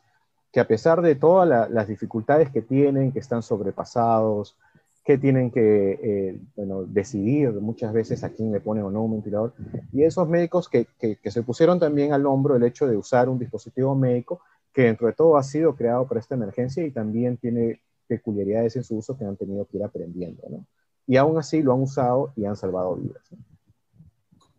que 0.52 0.60
a 0.60 0.68
pesar 0.68 1.00
de 1.00 1.14
todas 1.14 1.70
las 1.70 1.88
dificultades 1.88 2.50
que 2.50 2.60
tienen, 2.60 3.10
que 3.10 3.18
están 3.18 3.42
sobrepasados, 3.42 4.54
que 5.02 5.16
tienen 5.16 5.50
que 5.50 5.98
eh, 6.02 6.40
decidir 6.88 7.50
muchas 7.54 7.92
veces 7.92 8.22
a 8.22 8.28
quién 8.28 8.52
le 8.52 8.60
pone 8.60 8.82
o 8.82 8.90
no 8.90 9.02
un 9.02 9.12
ventilador, 9.12 9.54
y 9.92 10.04
esos 10.04 10.28
médicos 10.28 10.68
que, 10.68 10.86
se 11.24 11.42
pusieron 11.42 11.80
también 11.80 12.12
al 12.12 12.26
hombro 12.26 12.54
el 12.54 12.62
hecho 12.64 12.86
de 12.86 12.96
usar 12.96 13.30
un 13.30 13.38
dispositivo 13.38 13.94
médico 13.94 14.42
que 14.72 14.82
dentro 14.82 15.06
de 15.06 15.12
todo 15.12 15.36
ha 15.36 15.42
sido 15.42 15.74
creado 15.74 16.06
para 16.06 16.20
esta 16.20 16.34
emergencia 16.34 16.84
y 16.84 16.90
también 16.90 17.36
tiene 17.36 17.82
peculiaridades 18.06 18.76
en 18.76 18.84
su 18.84 18.96
uso 18.96 19.16
que 19.16 19.24
han 19.24 19.36
tenido 19.36 19.66
que 19.66 19.78
ir 19.78 19.84
aprendiendo, 19.84 20.42
¿no? 20.50 20.66
Y 21.06 21.16
aún 21.16 21.38
así 21.38 21.62
lo 21.62 21.72
han 21.72 21.80
usado 21.80 22.32
y 22.36 22.44
han 22.44 22.56
salvado 22.56 22.96
vidas. 22.96 23.22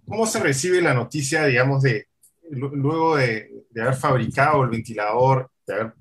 ¿Cómo 0.08 0.26
se 0.26 0.40
recibe 0.40 0.82
la 0.82 0.94
noticia, 0.94 1.46
digamos, 1.46 1.82
de 1.82 2.08
luego 2.50 3.16
de, 3.16 3.66
de 3.70 3.82
haber 3.82 3.96
fabricado 3.96 4.64
el 4.64 4.70
ventilador 4.70 5.50
de 5.66 5.74
haber 5.74 5.94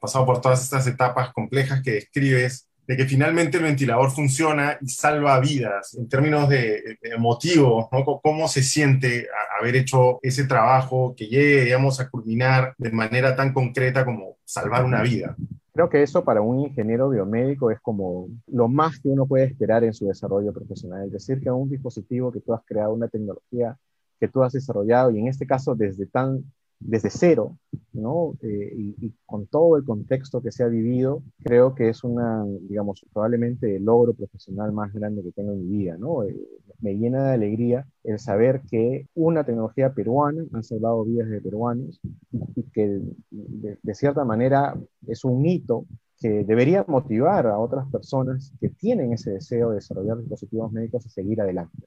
pasado 0.00 0.24
por 0.24 0.40
todas 0.40 0.62
estas 0.62 0.86
etapas 0.86 1.32
complejas 1.32 1.82
que 1.82 1.92
describes, 1.92 2.68
de 2.86 2.96
que 2.96 3.04
finalmente 3.04 3.58
el 3.58 3.64
ventilador 3.64 4.10
funciona 4.10 4.76
y 4.80 4.88
salva 4.88 5.38
vidas 5.40 5.94
en 5.94 6.08
términos 6.08 6.48
de, 6.48 6.98
emotivo, 7.02 7.88
¿no? 7.92 8.04
¿Cómo 8.20 8.48
se 8.48 8.62
siente 8.62 9.28
haber 9.58 9.76
hecho 9.76 10.18
ese 10.22 10.44
trabajo 10.44 11.14
que 11.16 11.26
llegue, 11.26 11.64
digamos, 11.64 12.00
a 12.00 12.10
culminar 12.10 12.74
de 12.78 12.90
manera 12.90 13.36
tan 13.36 13.52
concreta 13.52 14.04
como 14.04 14.36
salvar 14.44 14.84
una 14.84 15.02
vida? 15.02 15.36
Creo 15.72 15.88
que 15.88 16.02
eso 16.02 16.22
para 16.22 16.42
un 16.42 16.60
ingeniero 16.60 17.08
biomédico 17.08 17.70
es 17.70 17.80
como 17.80 18.28
lo 18.46 18.68
más 18.68 18.98
que 19.00 19.08
uno 19.08 19.26
puede 19.26 19.44
esperar 19.44 19.84
en 19.84 19.94
su 19.94 20.06
desarrollo 20.06 20.52
profesional. 20.52 21.06
Es 21.06 21.12
decir, 21.12 21.40
que 21.40 21.50
un 21.50 21.70
dispositivo 21.70 22.30
que 22.30 22.40
tú 22.40 22.52
has 22.52 22.62
creado, 22.64 22.92
una 22.92 23.08
tecnología 23.08 23.76
que 24.20 24.28
tú 24.28 24.42
has 24.42 24.52
desarrollado, 24.52 25.10
y 25.10 25.18
en 25.18 25.28
este 25.28 25.46
caso 25.46 25.74
desde 25.74 26.06
tan 26.06 26.44
desde 26.84 27.10
cero, 27.10 27.58
¿no? 27.92 28.34
Eh, 28.42 28.94
y, 28.98 29.12
con 29.26 29.46
todo 29.46 29.76
el 29.76 29.84
contexto 29.84 30.42
que 30.42 30.52
se 30.52 30.62
ha 30.62 30.68
vivido, 30.68 31.22
creo 31.42 31.74
que 31.74 31.88
es 31.88 32.04
una, 32.04 32.44
digamos, 32.68 33.04
probablemente 33.12 33.76
el 33.76 33.84
logro 33.84 34.14
profesional 34.14 34.72
más 34.72 34.92
grande 34.92 35.22
que 35.22 35.32
tengo 35.32 35.52
en 35.52 35.68
mi 35.68 35.78
vida, 35.78 35.96
¿no? 35.98 36.24
Eh, 36.24 36.36
me 36.80 36.94
llena 36.94 37.28
de 37.28 37.34
alegría 37.34 37.86
el 38.04 38.18
saber 38.18 38.62
que 38.70 39.06
una 39.14 39.44
tecnología 39.44 39.94
peruana 39.94 40.44
ha 40.52 40.62
salvado 40.62 41.04
vidas 41.04 41.28
de 41.30 41.40
peruanos 41.40 42.00
y 42.32 42.62
que 42.72 43.00
de, 43.30 43.94
cierta 43.94 44.24
manera 44.24 44.76
es 45.06 45.24
un 45.24 45.46
hito 45.46 45.86
que 46.18 46.44
debería 46.44 46.84
motivar 46.88 47.46
a 47.46 47.58
otras 47.58 47.88
personas 47.90 48.52
que 48.60 48.68
tienen 48.68 49.12
ese 49.12 49.30
deseo 49.30 49.70
de 49.70 49.76
desarrollar 49.76 50.18
dispositivos 50.18 50.72
médicos 50.72 51.06
a 51.06 51.08
seguir 51.08 51.40
adelante. 51.40 51.78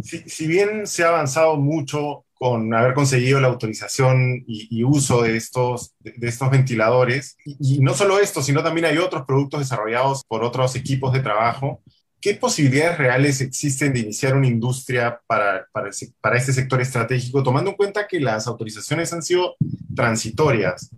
Si, 0.00 0.46
bien 0.46 0.86
se 0.86 1.04
ha 1.04 1.08
avanzado 1.08 1.56
mucho 1.56 2.24
con 2.44 2.74
haber 2.74 2.92
conseguido 2.92 3.40
la 3.40 3.48
autorización 3.48 4.44
y, 4.46 4.84
uso 4.84 5.22
de 5.22 5.34
estos, 5.34 5.94
de, 6.00 6.28
estos 6.28 6.50
ventiladores, 6.50 7.38
y, 7.42 7.76
y, 7.76 7.78
no 7.78 7.94
solo 7.94 8.18
esto, 8.18 8.42
sino 8.42 8.62
también 8.62 8.84
hay 8.84 8.98
otros 8.98 9.24
productos 9.24 9.60
desarrollados 9.60 10.24
por 10.28 10.44
otros 10.44 10.76
equipos 10.76 11.14
de 11.14 11.20
trabajo 11.20 11.80
¿Qué 12.24 12.34
posibilidades 12.34 12.96
reales 12.96 13.42
existen 13.42 13.92
de 13.92 14.00
iniciar 14.00 14.34
una 14.34 14.46
industria 14.46 15.20
para, 15.26 15.66
para, 15.72 15.90
para, 16.22 16.38
este 16.38 16.54
sector 16.54 16.80
estratégico, 16.80 17.42
tomando 17.42 17.68
en 17.68 17.76
cuenta 17.76 18.06
que 18.06 18.18
las 18.18 18.46
autorizaciones 18.46 19.12
han 19.12 19.22
sido 19.22 19.56
transitorias? 19.94 20.90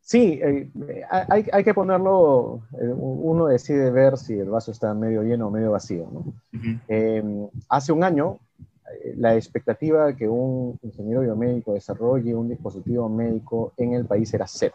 Sí, 0.00 0.40
eh, 0.40 0.70
hay, 1.10 1.46
hay, 1.52 1.64
que 1.64 1.74
ponerlo, 1.74 2.62
eh, 2.80 2.92
uno 2.96 3.46
decide 3.46 3.90
ver 3.90 4.16
si 4.16 4.34
el 4.34 4.50
vaso 4.50 4.70
está 4.70 4.94
medio 4.94 5.22
lleno 5.22 5.48
o 5.48 5.50
medio 5.50 5.72
vacío. 5.72 6.08
¿no? 6.12 7.50
Hace 7.68 7.90
un 7.90 8.04
año, 8.04 8.38
eh, 8.60 8.73
la 9.16 9.34
expectativa 9.34 10.06
de 10.06 10.16
que 10.16 10.28
un 10.28 10.78
ingeniero 10.82 11.22
biomédico 11.22 11.74
desarrolle 11.74 12.34
un 12.34 12.48
dispositivo 12.48 13.08
médico 13.08 13.72
en 13.76 13.94
el 13.94 14.06
país 14.06 14.32
era 14.34 14.46
cero. 14.46 14.74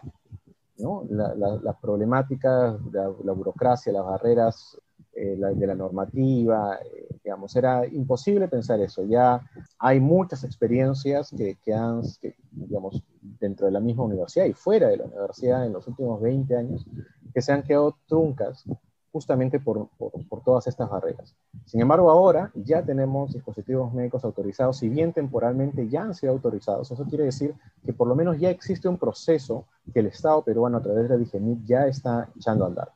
¿no? 0.77 1.05
La, 1.09 1.35
la, 1.35 1.59
las 1.61 1.75
problemáticas, 1.77 2.79
la, 2.91 3.13
la, 3.23 3.33
burocracia, 3.33 3.91
las 3.91 4.05
barreras 4.05 4.77
eh, 5.13 5.35
de 5.35 5.67
la 5.67 5.75
normativa, 5.75 6.79
eh, 6.81 7.07
digamos, 7.23 7.55
era 7.55 7.85
imposible 7.85 8.47
pensar 8.47 8.79
eso. 8.79 9.03
Ya 9.03 9.41
hay 9.77 9.99
muchas 9.99 10.43
experiencias 10.43 11.33
que, 11.35 11.57
que 11.63 11.73
han, 11.73 12.03
digamos, 12.51 13.03
dentro 13.21 13.65
de 13.65 13.71
la 13.73 13.79
misma 13.79 14.05
universidad 14.05 14.45
y 14.45 14.53
fuera 14.53 14.87
de 14.87 14.97
la 14.97 15.05
universidad 15.05 15.65
en 15.65 15.73
los 15.73 15.87
últimos 15.87 16.21
20 16.21 16.55
años, 16.55 16.85
que 17.33 17.41
se 17.41 17.51
han 17.51 17.63
quedado 17.63 17.97
truncas 18.07 18.63
justamente 19.11 19.59
por, 19.59 19.89
por, 19.97 20.11
por, 20.27 20.43
todas 20.43 20.67
estas 20.67 20.89
barreras. 20.89 21.35
Sin 21.69 21.81
embargo, 21.81 22.09
ahora 22.09 22.51
ya 22.55 22.81
tenemos 22.81 23.31
dispositivos 23.31 23.93
médicos 23.93 24.23
autorizados, 24.25 24.79
si 24.79 24.89
bien 24.89 25.13
temporalmente 25.13 25.87
ya 25.87 26.01
han 26.01 26.15
sido 26.15 26.33
autorizados, 26.33 26.89
eso 26.89 27.05
quiere 27.05 27.25
decir 27.25 27.53
que 27.85 27.93
por 27.93 28.07
lo 28.07 28.15
menos 28.15 28.39
ya 28.39 28.49
existe 28.49 28.89
un 28.89 28.97
proceso 28.97 29.65
que 29.93 29.99
el 29.99 30.07
Estado 30.07 30.41
peruano 30.41 30.77
a 30.77 30.81
través 30.81 31.03
de 31.03 31.09
la 31.09 31.17
DIGENIT 31.17 31.65
ya 31.65 31.85
está 31.85 32.27
echando 32.35 32.65
a 32.65 32.69
andar. 32.69 32.89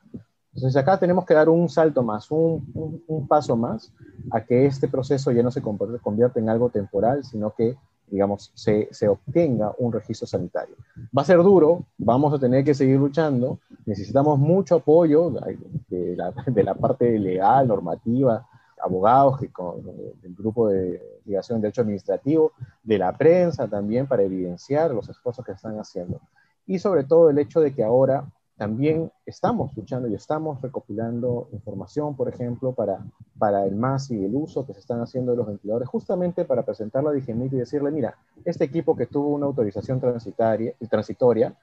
Entonces 0.55 0.75
acá 0.75 0.97
tenemos 0.97 1.23
que 1.23 1.35
dar 1.35 1.49
un 1.49 1.69
salto 1.69 2.01
más, 2.01 2.31
un, 2.31 3.03
un, 3.05 3.27
paso 3.27 3.55
más 3.55 3.93
a 4.31 4.43
que 4.43 4.65
este 4.65 4.87
proceso 4.87 5.29
ya 5.31 5.43
no 5.43 5.51
se 5.51 5.61
convierta 5.61 6.39
en 6.39 6.49
algo 6.49 6.69
temporal, 6.71 7.23
sino 7.23 7.53
que, 7.53 7.77
digamos, 8.07 8.51
se, 8.55 8.89
se, 8.91 9.07
obtenga 9.07 9.71
un 9.77 9.93
registro 9.93 10.25
sanitario. 10.25 10.75
Va 11.15 11.21
a 11.21 11.25
ser 11.25 11.37
duro, 11.43 11.85
vamos 11.99 12.33
a 12.33 12.39
tener 12.39 12.63
que 12.63 12.73
seguir 12.73 12.97
luchando, 12.97 13.59
necesitamos 13.85 14.39
mucho 14.39 14.77
apoyo 14.77 15.29
de 15.29 16.15
la, 16.15 16.31
de 16.47 16.63
la 16.63 16.73
parte 16.73 17.19
legal, 17.19 17.67
normativa, 17.67 18.47
abogados, 18.83 19.39
que 19.39 19.51
con, 19.51 19.83
del 19.83 20.35
grupo 20.35 20.67
de 20.69 21.01
investigación 21.25 21.59
de 21.59 21.67
derecho 21.67 21.81
administrativo, 21.81 22.51
de 22.83 22.97
la 22.97 23.17
prensa 23.17 23.67
también, 23.67 24.07
para 24.07 24.23
evidenciar 24.23 24.91
los 24.91 25.09
esfuerzos 25.09 25.45
que 25.45 25.53
están 25.53 25.79
haciendo. 25.79 26.19
Y 26.65 26.79
sobre 26.79 27.03
todo 27.03 27.29
el 27.29 27.37
hecho 27.39 27.61
de 27.61 27.73
que 27.73 27.83
ahora 27.83 28.25
también 28.55 29.11
estamos 29.25 29.75
luchando 29.75 30.07
y 30.07 30.13
estamos 30.13 30.61
recopilando 30.61 31.49
información, 31.51 32.15
por 32.15 32.29
ejemplo, 32.29 32.73
para, 32.73 33.03
para 33.37 33.65
el 33.65 33.75
MAS 33.75 34.11
y 34.11 34.23
el 34.23 34.35
uso 34.35 34.65
que 34.65 34.73
se 34.73 34.79
están 34.79 35.01
haciendo 35.01 35.31
de 35.31 35.37
los 35.37 35.47
ventiladores, 35.47 35.89
justamente 35.89 36.45
para 36.45 36.63
presentarlo 36.63 37.09
a 37.09 37.13
Digemit 37.13 37.51
y 37.53 37.57
decirle, 37.57 37.89
mira, 37.89 38.15
este 38.45 38.65
equipo 38.65 38.95
que 38.95 39.07
tuvo 39.07 39.29
una 39.29 39.47
autorización 39.47 39.99
transitaria, 39.99 40.73
transitoria 40.89 41.55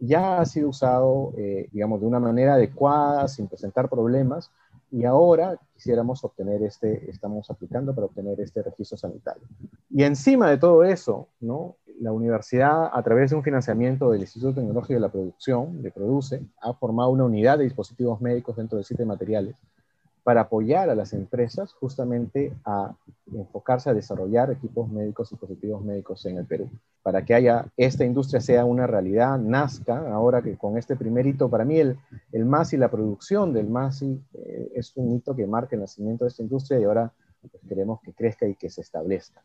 ya 0.00 0.40
ha 0.40 0.46
sido 0.46 0.70
usado, 0.70 1.32
eh, 1.36 1.68
digamos, 1.70 2.00
de 2.00 2.06
una 2.06 2.18
manera 2.18 2.54
adecuada, 2.54 3.28
sin 3.28 3.46
presentar 3.46 3.88
problemas, 3.88 4.50
y 4.90 5.04
ahora 5.04 5.58
quisiéramos 5.74 6.24
obtener 6.24 6.62
este, 6.62 7.10
estamos 7.10 7.50
aplicando 7.50 7.94
para 7.94 8.06
obtener 8.06 8.40
este 8.40 8.62
registro 8.62 8.96
sanitario. 8.96 9.42
Y 9.90 10.02
encima 10.02 10.50
de 10.50 10.58
todo 10.58 10.84
eso, 10.84 11.28
¿no? 11.40 11.76
la 12.00 12.12
universidad, 12.12 12.90
a 12.92 13.02
través 13.02 13.30
de 13.30 13.36
un 13.36 13.42
financiamiento 13.42 14.10
del 14.10 14.20
Instituto 14.20 14.54
Tecnológico 14.54 14.94
de 14.94 15.00
la 15.00 15.08
Producción, 15.08 15.82
de 15.82 15.90
Produce, 15.90 16.42
ha 16.60 16.72
formado 16.74 17.10
una 17.10 17.24
unidad 17.24 17.58
de 17.58 17.64
dispositivos 17.64 18.20
médicos 18.20 18.56
dentro 18.56 18.76
del 18.76 18.84
sitio 18.84 19.04
de 19.04 19.08
materiales 19.08 19.56
para 20.28 20.42
apoyar 20.42 20.90
a 20.90 20.94
las 20.94 21.14
empresas 21.14 21.72
justamente 21.72 22.52
a 22.66 22.94
enfocarse 23.32 23.88
a 23.88 23.94
desarrollar 23.94 24.50
equipos 24.50 24.86
médicos 24.90 25.32
y 25.32 25.36
dispositivos 25.36 25.82
médicos 25.82 26.26
en 26.26 26.36
el 26.36 26.44
Perú, 26.44 26.68
para 27.02 27.24
que 27.24 27.32
haya 27.32 27.64
esta 27.78 28.04
industria 28.04 28.42
sea 28.42 28.66
una 28.66 28.86
realidad, 28.86 29.38
nazca, 29.38 30.12
ahora 30.12 30.42
que 30.42 30.58
con 30.58 30.76
este 30.76 30.96
primer 30.96 31.26
hito, 31.26 31.48
para 31.48 31.64
mí 31.64 31.78
el, 31.78 31.96
el 32.30 32.44
MASI, 32.44 32.76
la 32.76 32.90
producción 32.90 33.54
del 33.54 33.70
MASI 33.70 34.20
eh, 34.34 34.72
es 34.74 34.92
un 34.96 35.16
hito 35.16 35.34
que 35.34 35.46
marca 35.46 35.76
el 35.76 35.80
nacimiento 35.80 36.26
de 36.26 36.28
esta 36.28 36.42
industria 36.42 36.78
y 36.78 36.84
ahora 36.84 37.10
pues, 37.40 37.62
queremos 37.66 38.02
que 38.02 38.12
crezca 38.12 38.46
y 38.46 38.54
que 38.54 38.68
se 38.68 38.82
establezca. 38.82 39.42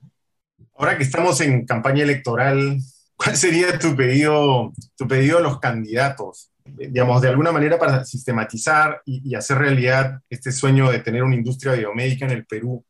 Ahora 0.76 0.98
que 0.98 1.04
estamos 1.04 1.40
en 1.40 1.66
campaña 1.66 2.04
electoral, 2.04 2.78
¿cuál 3.16 3.38
sería 3.38 3.80
tu 3.80 3.96
pedido, 3.96 4.74
tu 4.98 5.08
pedido 5.08 5.38
a 5.38 5.42
los 5.42 5.62
candidatos? 5.62 6.53
Digamos, 6.66 7.22
de 7.22 7.30
alguna 7.30 7.52
manera 7.52 7.78
para 7.78 8.06
sistematizar 8.06 9.02
y, 9.06 9.36
hacer 9.36 9.58
realidad 9.58 10.22
este 10.30 10.52
sueño 10.52 10.90
de 10.92 11.00
tener 11.00 11.24
una 11.24 11.36
industria 11.36 11.74
biomédica 11.74 12.26
en 12.26 12.32
el 12.32 12.46
Perú, 12.46 12.84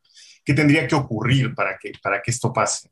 ¿qué 0.46 0.54
tendría 0.54 0.88
que 0.88 0.96
ocurrir 0.96 1.56
para 1.56 1.78
que, 1.78 1.92
para 2.02 2.22
que 2.22 2.32
esto 2.32 2.54
pase? 2.54 2.90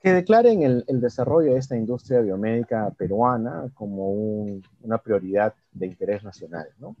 Que 0.00 0.12
declaren 0.12 0.62
el, 0.64 0.84
el 0.88 1.00
desarrollo 1.00 1.54
de 1.54 1.60
esta 1.60 1.76
industria 1.76 2.20
biomédica 2.20 2.90
peruana 2.98 3.70
como 3.74 4.10
una 4.80 4.98
prioridad 4.98 5.54
de 5.70 5.86
interés 5.86 6.24
nacional. 6.24 6.66
¿no? 6.78 6.96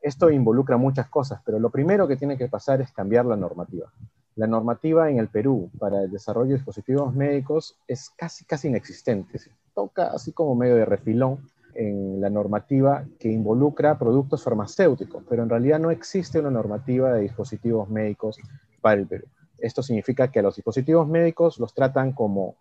Esto 0.00 0.30
involucra 0.30 0.76
muchas 0.76 1.08
cosas, 1.08 1.40
pero 1.44 1.58
lo 1.58 1.70
primero 1.70 2.08
que 2.08 2.16
tiene 2.16 2.38
que 2.38 2.48
pasar 2.48 2.80
es 2.80 2.90
cambiar 2.90 3.26
la 3.26 3.36
normativa. 3.36 3.92
La 4.36 4.46
normativa 4.46 5.10
en 5.10 5.18
el 5.18 5.28
Perú 5.28 5.70
para 5.78 6.02
el 6.02 6.10
desarrollo 6.10 6.50
de 6.50 6.54
dispositivos 6.54 7.14
médicos 7.14 7.76
es 7.86 8.10
casi, 8.16 8.44
casi 8.44 8.68
inexistente. 8.68 9.38
Se 9.38 9.50
toca 9.74 10.06
así 10.06 10.32
como 10.32 10.54
medio 10.54 10.76
de 10.76 10.86
refilón 10.86 11.40
en 11.74 12.20
la 12.20 12.30
normativa 12.30 13.04
que 13.18 13.30
involucra 13.30 13.98
productos 13.98 14.42
farmacéuticos, 14.42 15.24
pero 15.28 15.42
en 15.42 15.48
realidad 15.48 15.78
no 15.78 15.90
existe 15.90 16.38
una 16.38 16.50
normativa 16.50 17.12
de 17.12 17.22
dispositivos 17.22 17.88
médicos 17.88 18.38
para 18.80 19.00
el 19.00 19.06
Perú. 19.06 19.26
Esto 19.58 19.82
significa 19.82 20.30
que 20.30 20.42
los 20.42 20.56
dispositivos 20.56 21.06
médicos 21.06 21.58
los 21.58 21.74
tratan 21.74 22.12
como, 22.12 22.56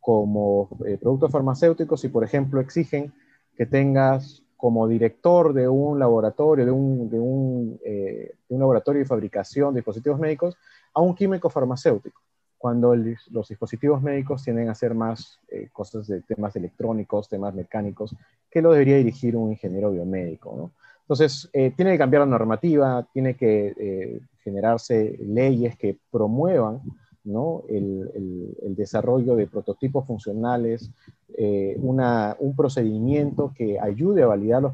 como 0.00 0.68
eh, 0.86 0.98
productos 1.00 1.32
farmacéuticos 1.32 2.04
y, 2.04 2.08
por 2.08 2.24
ejemplo, 2.24 2.60
exigen 2.60 3.12
que 3.56 3.66
tengas 3.66 4.42
como 4.56 4.88
director 4.88 5.52
de 5.52 5.68
un 5.68 5.98
laboratorio, 5.98 6.64
de 6.64 6.72
un, 6.72 7.10
de 7.10 7.18
un, 7.18 7.80
eh, 7.84 8.34
de 8.48 8.54
un 8.54 8.60
laboratorio 8.60 9.00
de 9.00 9.06
fabricación 9.06 9.74
de 9.74 9.80
dispositivos 9.80 10.18
médicos, 10.18 10.56
a 10.94 11.00
un 11.00 11.14
químico 11.14 11.50
farmacéutico, 11.50 12.22
cuando 12.58 12.94
los 12.96 13.48
dispositivos 13.48 14.02
médicos 14.02 14.42
tienden 14.42 14.68
a 14.68 14.72
hacer 14.72 14.94
más 14.94 15.38
eh, 15.48 15.68
cosas 15.72 16.06
de 16.06 16.22
temas 16.22 16.56
electrónicos, 16.56 17.28
temas 17.28 17.54
mecánicos, 17.54 18.14
que 18.50 18.62
lo 18.62 18.72
debería 18.72 18.96
dirigir 18.96 19.36
un 19.36 19.50
ingeniero 19.50 19.90
biomédico. 19.92 20.54
¿no? 20.56 20.72
Entonces, 21.02 21.48
eh, 21.52 21.72
tiene 21.76 21.92
que 21.92 21.98
cambiar 21.98 22.20
la 22.20 22.26
normativa, 22.26 23.06
tiene 23.12 23.34
que 23.34 23.74
eh, 23.78 24.20
generarse 24.42 25.16
leyes 25.20 25.76
que 25.76 25.98
promuevan 26.10 26.80
¿no? 27.26 27.64
el, 27.68 28.74
desarrollo 28.76 29.36
de 29.36 29.46
prototipos 29.46 30.06
funcionales, 30.06 30.90
eh, 31.36 31.76
un 31.78 32.54
procedimiento 32.56 33.52
que 33.56 33.80
ayude 33.80 34.22
a 34.22 34.26
validar 34.26 34.62
los 34.62 34.72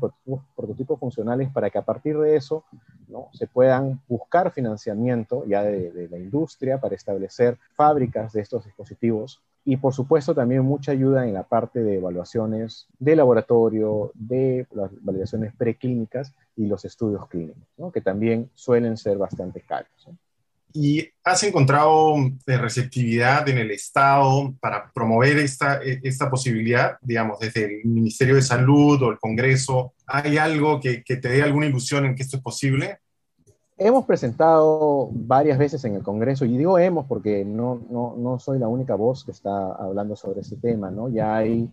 prototipos, 0.54 0.98
funcionales 0.98 1.50
para 1.50 1.70
que 1.70 1.78
a 1.78 1.84
partir 1.84 2.18
de 2.18 2.36
eso 2.36 2.64
¿no? 3.08 3.28
se 3.32 3.46
puedan 3.46 4.00
buscar 4.08 4.52
financiamiento 4.52 5.44
ya 5.46 5.62
de, 5.62 6.08
la 6.10 6.18
industria 6.18 6.78
para 6.78 6.94
establecer 6.94 7.58
fábricas 7.74 8.32
de 8.32 8.42
estos 8.42 8.64
dispositivos 8.64 9.40
y 9.64 9.76
por 9.76 9.94
supuesto 9.94 10.34
también 10.34 10.62
mucha 10.62 10.92
ayuda 10.92 11.26
en 11.26 11.34
la 11.34 11.44
parte 11.44 11.82
de 11.82 11.96
evaluaciones 11.96 12.88
de 12.98 13.16
laboratorio, 13.16 14.10
de 14.14 14.66
las 14.72 14.90
validaciones 15.02 15.54
preclínicas 15.54 16.32
y 16.56 16.66
los 16.66 16.84
estudios 16.84 17.28
clínicos, 17.28 17.92
que 17.92 18.00
también 18.00 18.50
suelen 18.54 18.96
ser 18.96 19.16
bastante 19.18 19.60
caros. 19.60 20.10
¿Y 20.74 21.06
has 21.24 21.42
encontrado 21.42 22.16
eh, 22.46 22.56
receptividad 22.56 23.48
en 23.48 23.58
el 23.58 23.70
Estado 23.70 24.54
para 24.60 24.90
promover 24.92 25.38
esta, 25.38 25.82
e, 25.82 26.00
esta 26.02 26.30
posibilidad, 26.30 26.96
digamos, 27.02 27.38
desde 27.40 27.64
el 27.64 27.84
Ministerio 27.84 28.36
de 28.36 28.42
Salud 28.42 29.02
o 29.02 29.10
el 29.10 29.18
Congreso? 29.18 29.92
¿Hay 30.06 30.38
algo 30.38 30.80
que, 30.80 31.02
te 31.04 31.28
dé 31.28 31.42
alguna 31.42 31.66
ilusión 31.66 32.06
en 32.06 32.14
que 32.14 32.22
esto 32.22 32.38
es 32.38 32.42
posible? 32.42 32.98
Hemos 33.76 34.06
presentado 34.06 35.08
varias 35.12 35.58
veces 35.58 35.84
en 35.84 35.96
el 35.96 36.02
Congreso, 36.02 36.44
y 36.44 36.56
digo 36.56 36.78
hemos 36.78 37.06
porque 37.06 37.44
no, 37.44 37.80
no, 37.90 38.14
no, 38.16 38.38
soy 38.38 38.58
la 38.58 38.68
única 38.68 38.94
voz 38.94 39.24
que 39.24 39.32
está 39.32 39.72
hablando 39.72 40.14
sobre 40.14 40.40
este 40.40 40.56
tema, 40.56 40.90
¿no? 40.90 41.08
Ya 41.08 41.36
hay, 41.36 41.68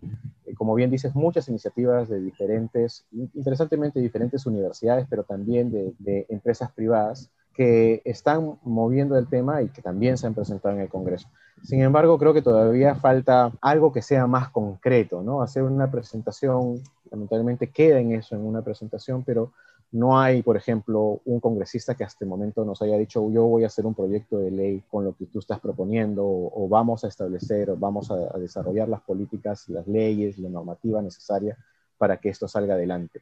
eh, 0.46 0.54
como 0.54 0.74
bien 0.74 0.90
dices, 0.90 1.14
muchas 1.14 1.48
iniciativas 1.48 2.08
de 2.08 2.20
diferentes, 2.20 3.04
interesantemente 3.12 4.00
diferentes 4.00 4.44
universidades, 4.44 5.06
pero 5.08 5.22
también 5.22 5.70
de 5.70 6.26
empresas 6.28 6.72
privadas 6.72 7.30
que 7.54 8.02
están 8.04 8.58
moviendo 8.62 9.18
el 9.18 9.28
tema 9.28 9.62
y 9.62 9.68
que 9.68 9.82
también 9.82 10.16
se 10.16 10.26
han 10.26 10.34
presentado 10.34 10.74
en 10.74 10.82
el 10.82 10.88
Congreso. 10.88 11.28
Sin 11.62 11.82
embargo, 11.82 12.18
creo 12.18 12.32
que 12.32 12.42
todavía 12.42 12.94
falta 12.94 13.52
algo 13.60 13.92
que 13.92 14.02
sea 14.02 14.26
más 14.26 14.48
concreto, 14.48 15.22
¿no? 15.22 15.42
Hacer 15.42 15.62
una 15.62 15.90
presentación, 15.90 16.82
lamentablemente 17.10 17.68
queda 17.70 17.98
en 17.98 18.12
eso, 18.12 18.34
en 18.34 18.46
una 18.46 18.62
presentación, 18.62 19.22
pero 19.24 19.52
no 19.92 20.18
hay, 20.18 20.42
por 20.42 20.56
ejemplo, 20.56 21.20
un 21.24 21.40
congresista 21.40 21.96
que 21.96 22.04
hasta 22.04 22.24
el 22.24 22.28
momento 22.28 22.64
nos 22.64 22.80
haya 22.80 22.96
dicho 22.96 23.28
yo 23.30 23.44
voy 23.44 23.64
a 23.64 23.66
hacer 23.66 23.86
un 23.86 23.94
proyecto 23.94 24.38
de 24.38 24.50
ley 24.50 24.84
con 24.88 25.04
lo 25.04 25.14
que 25.14 25.26
tú 25.26 25.40
estás 25.40 25.58
proponiendo 25.58 26.24
o, 26.24 26.68
vamos 26.68 27.02
a 27.04 27.08
establecer 27.08 27.70
o 27.70 27.76
vamos 27.76 28.10
a, 28.10 28.14
a, 28.14 28.38
desarrollar 28.38 28.88
las 28.88 29.00
políticas, 29.00 29.68
las 29.68 29.86
leyes, 29.88 30.38
la 30.38 30.48
normativa 30.48 31.02
necesaria 31.02 31.58
para 31.98 32.18
que 32.18 32.28
esto 32.28 32.46
salga 32.46 32.74
adelante. 32.74 33.20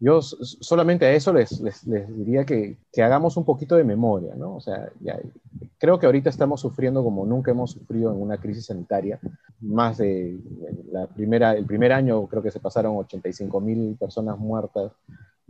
Yo 0.00 0.22
solamente 0.22 1.04
a 1.04 1.12
eso 1.12 1.30
les, 1.30 1.60
les, 1.60 1.84
diría 2.16 2.46
que, 2.46 2.78
que, 2.90 3.02
hagamos 3.02 3.36
un 3.36 3.44
poquito 3.44 3.76
de 3.76 3.84
memoria, 3.84 4.34
¿no? 4.34 4.56
O 4.56 4.60
sea, 4.60 4.90
creo 5.78 5.98
que 5.98 6.06
ahorita 6.06 6.30
estamos 6.30 6.62
sufriendo 6.62 7.04
como 7.04 7.26
nunca 7.26 7.50
hemos 7.50 7.72
sufrido 7.72 8.10
en 8.10 8.20
una 8.20 8.38
crisis 8.38 8.66
sanitaria. 8.66 9.20
Más 9.60 9.98
de 9.98 10.38
la 10.90 11.06
primera, 11.06 11.52
el 11.52 11.66
primer 11.66 11.92
año 11.92 12.26
creo 12.28 12.42
que 12.42 12.50
se 12.50 12.60
pasaron 12.60 12.96
85 12.96 13.60
mil 13.60 13.96
personas 14.00 14.38
muertas, 14.38 14.90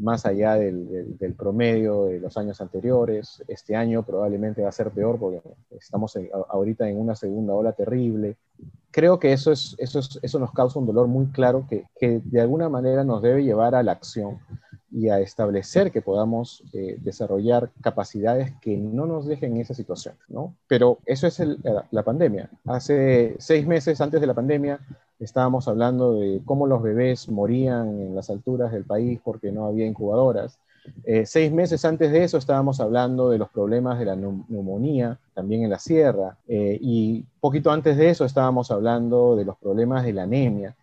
más 0.00 0.26
allá 0.26 0.54
del, 0.54 1.16
del, 1.18 1.34
promedio 1.34 2.06
de 2.06 2.18
los 2.20 2.36
años 2.36 2.60
anteriores. 2.60 3.42
Este 3.46 3.76
año 3.76 4.02
probablemente 4.02 4.62
va 4.62 4.70
a 4.70 4.72
ser 4.72 4.90
peor 4.90 5.18
porque 5.18 5.40
estamos 5.78 6.18
ahorita 6.48 6.88
en 6.88 6.98
una 6.98 7.14
segunda 7.14 7.54
ola 7.54 7.72
terrible 7.72 8.36
creo 8.90 9.18
que 9.18 9.32
eso, 9.32 9.52
es, 9.52 9.74
eso, 9.78 10.00
eso 10.22 10.38
nos 10.38 10.52
causa 10.52 10.78
un 10.78 10.86
dolor 10.86 11.06
muy 11.06 11.26
claro 11.26 11.66
que, 11.68 11.84
que, 11.98 12.20
de 12.24 12.40
alguna 12.40 12.68
manera 12.68 13.04
nos 13.04 13.22
debe 13.22 13.44
llevar 13.44 13.74
a 13.74 13.82
la 13.82 13.92
acción 13.92 14.38
y 14.92 15.08
a 15.08 15.20
establecer 15.20 15.92
que 15.92 16.02
podamos 16.02 16.64
eh, 16.72 16.96
desarrollar 17.00 17.70
capacidades 17.80 18.52
que 18.60 18.76
no 18.76 19.06
nos 19.06 19.26
dejen 19.26 19.52
en 19.52 19.60
esa 19.60 19.74
situación, 19.74 20.16
¿no? 20.28 20.56
Pero 20.66 20.98
eso 21.06 21.28
es 21.28 21.40
la 21.90 22.02
pandemia. 22.02 22.50
Hace 22.64 23.36
seis 23.38 23.66
meses 23.66 24.00
antes 24.00 24.20
de 24.20 24.26
la 24.26 24.34
pandemia 24.34 24.80
estábamos 25.20 25.68
hablando 25.68 26.14
de 26.14 26.40
cómo 26.44 26.66
los 26.66 26.82
bebés 26.82 27.28
morían 27.28 28.00
en 28.00 28.14
las 28.14 28.30
alturas 28.30 28.72
del 28.72 28.84
país 28.84 29.20
porque 29.22 29.52
no 29.52 29.66
había 29.66 29.86
incubadoras. 29.86 30.58
Eh, 31.04 31.26
seis 31.26 31.52
meses 31.52 31.84
antes 31.84 32.10
de 32.10 32.24
eso 32.24 32.38
estábamos 32.38 32.80
hablando 32.80 33.30
de 33.30 33.38
los 33.38 33.50
problemas 33.50 33.98
de 33.98 34.06
la 34.06 34.16
neumonía, 34.16 35.18
también 35.34 35.62
en 35.62 35.70
la 35.70 35.78
sierra, 35.78 36.38
eh, 36.48 36.78
y 36.80 37.22
poquito 37.38 37.70
antes 37.70 37.98
de 37.98 38.08
eso 38.08 38.24
estábamos 38.24 38.70
hablando 38.70 39.36
de 39.36 39.44
los 39.44 39.56
problemas 39.58 40.04
de 40.04 40.14
la 40.14 40.22
anemia. 40.22 40.74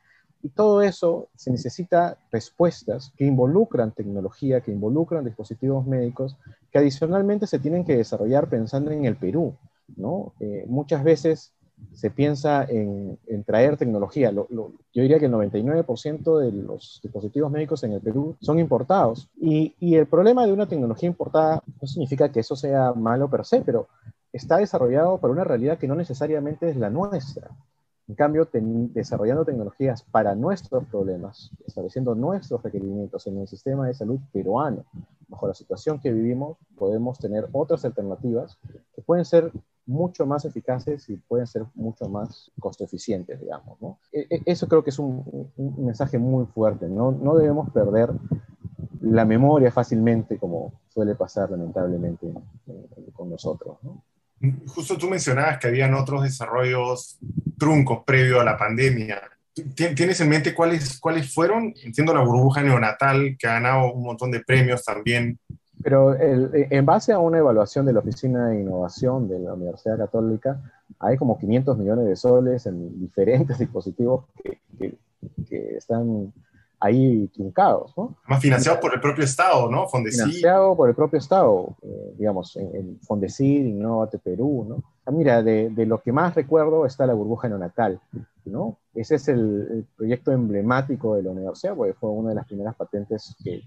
Y 0.44 0.50
todo 0.50 0.84
eso 0.84 1.29
se 1.36 1.50
necesita 1.50 2.15
respuestas 2.32 3.12
que 3.17 3.25
involucran 3.25 3.91
tecnología, 3.91 4.62
que 4.62 4.72
involucran 4.72 5.25
dispositivos 5.25 5.86
médicos, 5.88 6.38
que 6.72 6.77
adicionalmente 6.77 7.48
se 7.48 7.58
tienen 7.58 7.84
que 7.84 7.98
desarrollar 7.98 8.48
pensando 8.48 8.91
en 8.91 9.06
el 9.06 9.15
Perú. 9.15 9.56
¿no? 9.96 10.34
Eh, 10.39 10.65
muchas 10.67 11.03
veces 11.03 11.51
se 11.94 12.12
piensa 12.12 12.66
en, 12.70 13.18
traer 13.46 13.78
tecnología. 13.78 14.32
yo 14.32 14.72
diría 14.94 15.20
que 15.20 15.26
el 15.26 15.32
99% 15.32 16.40
de 16.40 16.52
los 16.52 17.00
dispositivos 17.02 17.52
médicos 17.52 17.84
en 17.84 17.94
el 17.94 18.02
Perú 18.02 18.36
son 18.40 18.60
importados. 18.60 19.30
Y, 19.40 19.74
el 19.96 20.06
problema 20.06 20.46
de 20.46 20.54
una 20.54 20.68
tecnología 20.68 21.08
importada 21.08 21.64
no 21.82 21.88
significa 21.88 22.32
que 22.32 22.42
eso 22.42 22.56
sea 22.56 22.94
malo 22.94 23.30
per 23.30 23.46
se, 23.46 23.62
pero 23.62 23.88
está 24.32 24.58
desarrollado 24.58 25.18
para 25.18 25.34
una 25.34 25.44
realidad 25.44 25.78
que 25.78 25.88
no 25.88 25.96
necesariamente 25.96 26.70
es 26.70 26.78
la 26.78 26.90
nuestra. 26.90 27.50
En 28.08 28.16
cambio, 28.16 28.48
desarrollando 28.52 29.44
tecnologías 29.44 30.02
para 30.04 30.34
nuestros 30.34 30.86
problemas, 30.86 31.52
estableciendo 31.66 32.16
nuestros 32.16 32.64
requerimientos 32.64 33.28
en 33.28 33.38
el 33.40 33.48
sistema 33.48 33.86
de 33.86 33.94
salud 33.94 34.20
peruano, 34.32 34.86
bajo 35.28 35.48
la 35.48 35.54
situación 35.54 36.00
que 36.00 36.14
vivimos, 36.14 36.58
podemos 36.78 37.20
tener 37.20 37.50
otras 37.52 37.84
alternativas 37.84 38.58
que 38.96 39.02
pueden 39.02 39.26
ser 39.26 39.52
mucho 39.86 40.26
más 40.26 40.46
eficaces 40.46 41.10
y 41.10 41.18
pueden 41.18 41.48
ser 41.48 41.66
mucho 41.76 42.08
más 42.08 42.50
costo 42.60 42.86
eficientes, 42.86 43.42
digamos. 43.42 43.82
¿no? 43.82 44.00
E, 44.14 44.28
e, 44.30 44.42
eso 44.46 44.68
creo 44.68 44.84
que 44.84 44.92
es 44.92 45.00
un, 45.00 45.52
mensaje 45.78 46.17
muy 46.17 46.46
fuerte. 46.46 46.88
¿no? 46.88 47.12
no 47.12 47.36
debemos 47.36 47.70
perder 47.72 48.12
la 49.02 49.26
memoria 49.26 49.72
fácilmente 49.72 50.38
como 50.38 50.72
suele 50.88 51.15
pasar 51.15 51.52
lamentablemente 51.52 52.34
con 53.13 53.30
nosotros. 53.30 53.78
¿no? 53.84 54.02
Justo 54.67 54.97
tú 54.97 55.10
mencionabas 55.10 55.58
que 55.58 55.67
habían 55.67 55.93
otros 55.93 56.23
desarrollos 56.23 57.17
truncos 57.58 58.04
previo 58.06 58.39
a 58.39 58.43
la 58.43 58.58
pandemia. 58.58 59.21
¿Tienes 59.76 60.21
en 60.21 60.30
mente 60.30 60.54
cuáles, 60.54 61.00
cuáles 61.00 61.34
fueron? 61.34 61.73
Entiendo 61.84 62.13
la 62.13 62.21
burbuja 62.21 62.62
neonatal 62.62 63.36
que 63.39 63.47
ha 63.47 63.54
ganado 63.54 63.91
un 63.93 64.04
montón 64.04 64.30
de 64.30 64.41
premios 64.41 64.84
también 64.84 65.39
pero 65.88 66.15
en 66.19 66.86
base 66.86 67.13
a 67.13 67.19
una 67.19 67.38
evaluación 67.38 67.86
de 67.86 67.93
la 67.93 68.00
Oficina 68.00 68.50
de 68.50 68.60
Innovación 68.60 69.30
de 69.30 69.39
la 69.39 69.54
Universidad 69.54 69.97
Católica, 69.97 70.60
hay 71.00 71.17
como 71.17 71.38
500 71.38 71.78
millones 71.78 72.06
de 72.08 72.15
soles 72.15 72.65
en 72.65 73.00
diferentes 73.00 73.58
dispositivos 73.60 74.26
que, 74.43 74.60
que, 75.47 75.78
están 75.78 76.34
ahí 76.80 77.28
truncados, 77.30 77.94
¿no? 77.98 78.16
Más 78.28 78.42
financiados 78.42 78.80
por 78.80 78.94
el 78.94 79.02
propio 79.02 79.24
Estado, 79.24 79.70
¿no? 79.70 79.88
Fondesid. 79.88 80.24
Financiado 80.24 80.76
por 80.76 80.90
el 80.90 80.96
propio 80.96 81.20
Estado, 81.20 81.76
eh, 81.82 82.13
digamos, 82.18 82.56
en, 82.56 82.76
en 82.76 83.00
Fondesid, 83.02 83.66
Innovate 83.66 84.20
Perú, 84.20 84.66
¿no? 84.68 84.84
Ah, 85.06 85.12
mira, 85.12 85.42
de, 85.42 85.70
de, 85.70 85.86
lo 85.86 86.02
que 86.02 86.12
más 86.12 86.36
recuerdo 86.36 86.86
está 86.86 87.06
la 87.06 87.13
burbuja 87.13 87.48
neonatal, 87.48 88.00
¿no? 88.46 88.78
Ese 88.94 89.16
es 89.16 89.28
el, 89.28 89.86
proyecto 89.96 90.32
emblemático 90.32 91.16
de 91.16 91.24
la 91.24 91.32
universidad, 91.32 91.76
porque 91.76 91.94
fue 91.94 92.10
una 92.10 92.30
de 92.30 92.36
las 92.36 92.46
primeras 92.46 92.76
patentes 92.76 93.36
que, 93.44 93.63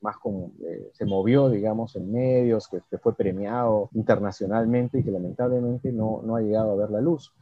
más 0.00 0.16
como, 0.18 0.52
eh, 0.66 0.90
se 0.92 1.04
movió, 1.04 1.48
digamos, 1.48 1.94
en 1.96 2.10
medios, 2.10 2.68
que, 2.68 2.80
que, 2.90 2.98
fue 2.98 3.14
premiado 3.14 3.88
internacionalmente 3.94 4.98
y 4.98 5.04
que 5.04 5.10
lamentablemente 5.10 5.92
no, 5.92 6.22
no 6.24 6.36
ha 6.36 6.40
llegado 6.40 6.72
a 6.72 6.76
ver 6.76 6.90
la 6.90 7.00
luz 7.00 7.32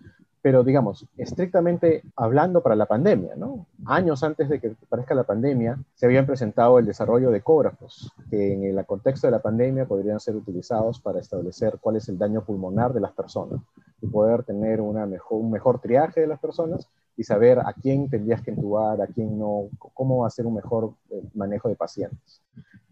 pero 0.41 0.63
digamos, 0.63 1.07
estrictamente 1.17 2.03
hablando 2.17 2.63
para 2.63 2.77
la 2.77 2.87
pandemia, 2.87 3.35
¿no? 3.37 3.67
Años 3.87 4.23
antes 4.23 4.49
de 4.49 4.61
que 4.61 4.77
aparezca 4.87 5.15
la 5.15 5.25
pandemia, 5.25 5.79
se 5.95 6.07
habían 6.07 6.27
presentado 6.27 6.79
el 6.79 6.87
desarrollo 6.87 7.31
de 7.31 7.39
ecógrafos, 7.39 8.13
que 8.31 8.53
en 8.53 8.65
el 8.65 8.87
contexto 8.87 9.27
de 9.27 9.33
la 9.33 9.43
pandemia 9.43 9.87
podrían 9.87 10.21
ser 10.21 10.37
utilizados 10.37 11.01
para 11.01 11.21
establecer 11.21 11.79
cuál 11.81 11.97
es 11.97 12.09
el 12.09 12.19
daño 12.19 12.45
pulmonar 12.45 12.93
de 12.93 13.01
las 13.01 13.13
personas 13.13 13.61
y 14.01 14.07
poder 14.07 14.45
tener 14.45 14.81
una 14.81 15.07
mejor, 15.07 15.41
un 15.41 15.51
mejor 15.51 15.81
triaje 15.81 16.21
de 16.21 16.29
las 16.29 16.39
personas 16.39 16.89
y 17.17 17.25
saber 17.25 17.59
a 17.59 17.73
quién 17.73 18.09
tendrías 18.09 18.41
que 18.43 18.53
entubar, 18.53 19.03
a 19.03 19.09
quién 19.09 19.37
no, 19.39 19.69
cómo 19.93 20.25
hacer 20.25 20.47
un 20.47 20.55
mejor 20.55 20.93
eh, 21.11 21.21
manejo 21.35 21.69
de 21.69 21.75
pacientes. 21.75 22.41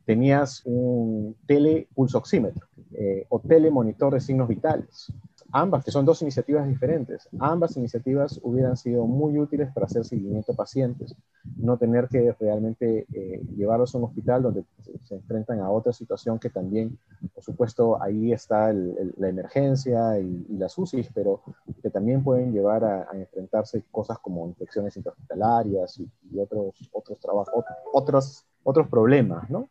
Tenías 0.04 0.62
un 0.64 1.36
telepulsoxímetro 1.46 2.66
eh, 2.92 3.24
o 3.28 3.38
telemonitor 3.38 4.14
de 4.14 4.20
signos 4.20 4.48
vitales 4.48 5.12
ambas, 5.52 5.84
que 5.84 5.90
son 5.90 6.04
dos 6.04 6.22
iniciativas 6.22 6.66
diferentes, 6.66 7.28
ambas 7.38 7.76
iniciativas 7.76 8.40
hubieran 8.42 8.76
sido 8.76 9.06
muy 9.06 9.38
útiles 9.38 9.72
para 9.72 9.86
hacer 9.86 10.04
seguimiento 10.04 10.52
a 10.52 10.56
pacientes, 10.56 11.14
no 11.56 11.76
tener 11.76 12.08
que 12.08 12.34
realmente 12.38 13.06
eh, 13.12 13.42
llevarlos 13.56 13.94
a 13.94 13.98
un 13.98 14.04
hospital 14.04 14.42
donde 14.42 14.64
se 15.04 15.14
enfrentan 15.14 15.60
a 15.60 15.70
otra 15.70 15.92
situación 15.92 16.38
que 16.38 16.50
también, 16.50 16.98
por 17.34 17.44
supuesto, 17.44 18.02
ahí 18.02 18.32
está 18.32 18.72
la 18.72 19.28
emergencia 19.28 20.18
y, 20.18 20.46
las 20.56 20.76
UCI, 20.76 21.08
pero 21.14 21.42
que 21.82 21.90
también 21.90 22.24
pueden 22.24 22.52
llevar 22.52 22.84
a, 22.84 23.08
enfrentarse 23.12 23.84
cosas 23.90 24.18
como 24.18 24.46
infecciones 24.46 24.96
intrahospitalarias 24.96 25.98
y, 25.98 26.10
y 26.32 26.38
otros, 26.38 26.74
otros 26.92 27.20
trabajos, 27.20 27.64
otros 27.92 28.44
otros 28.68 28.88
problemas, 28.88 29.48
¿no? 29.48 29.68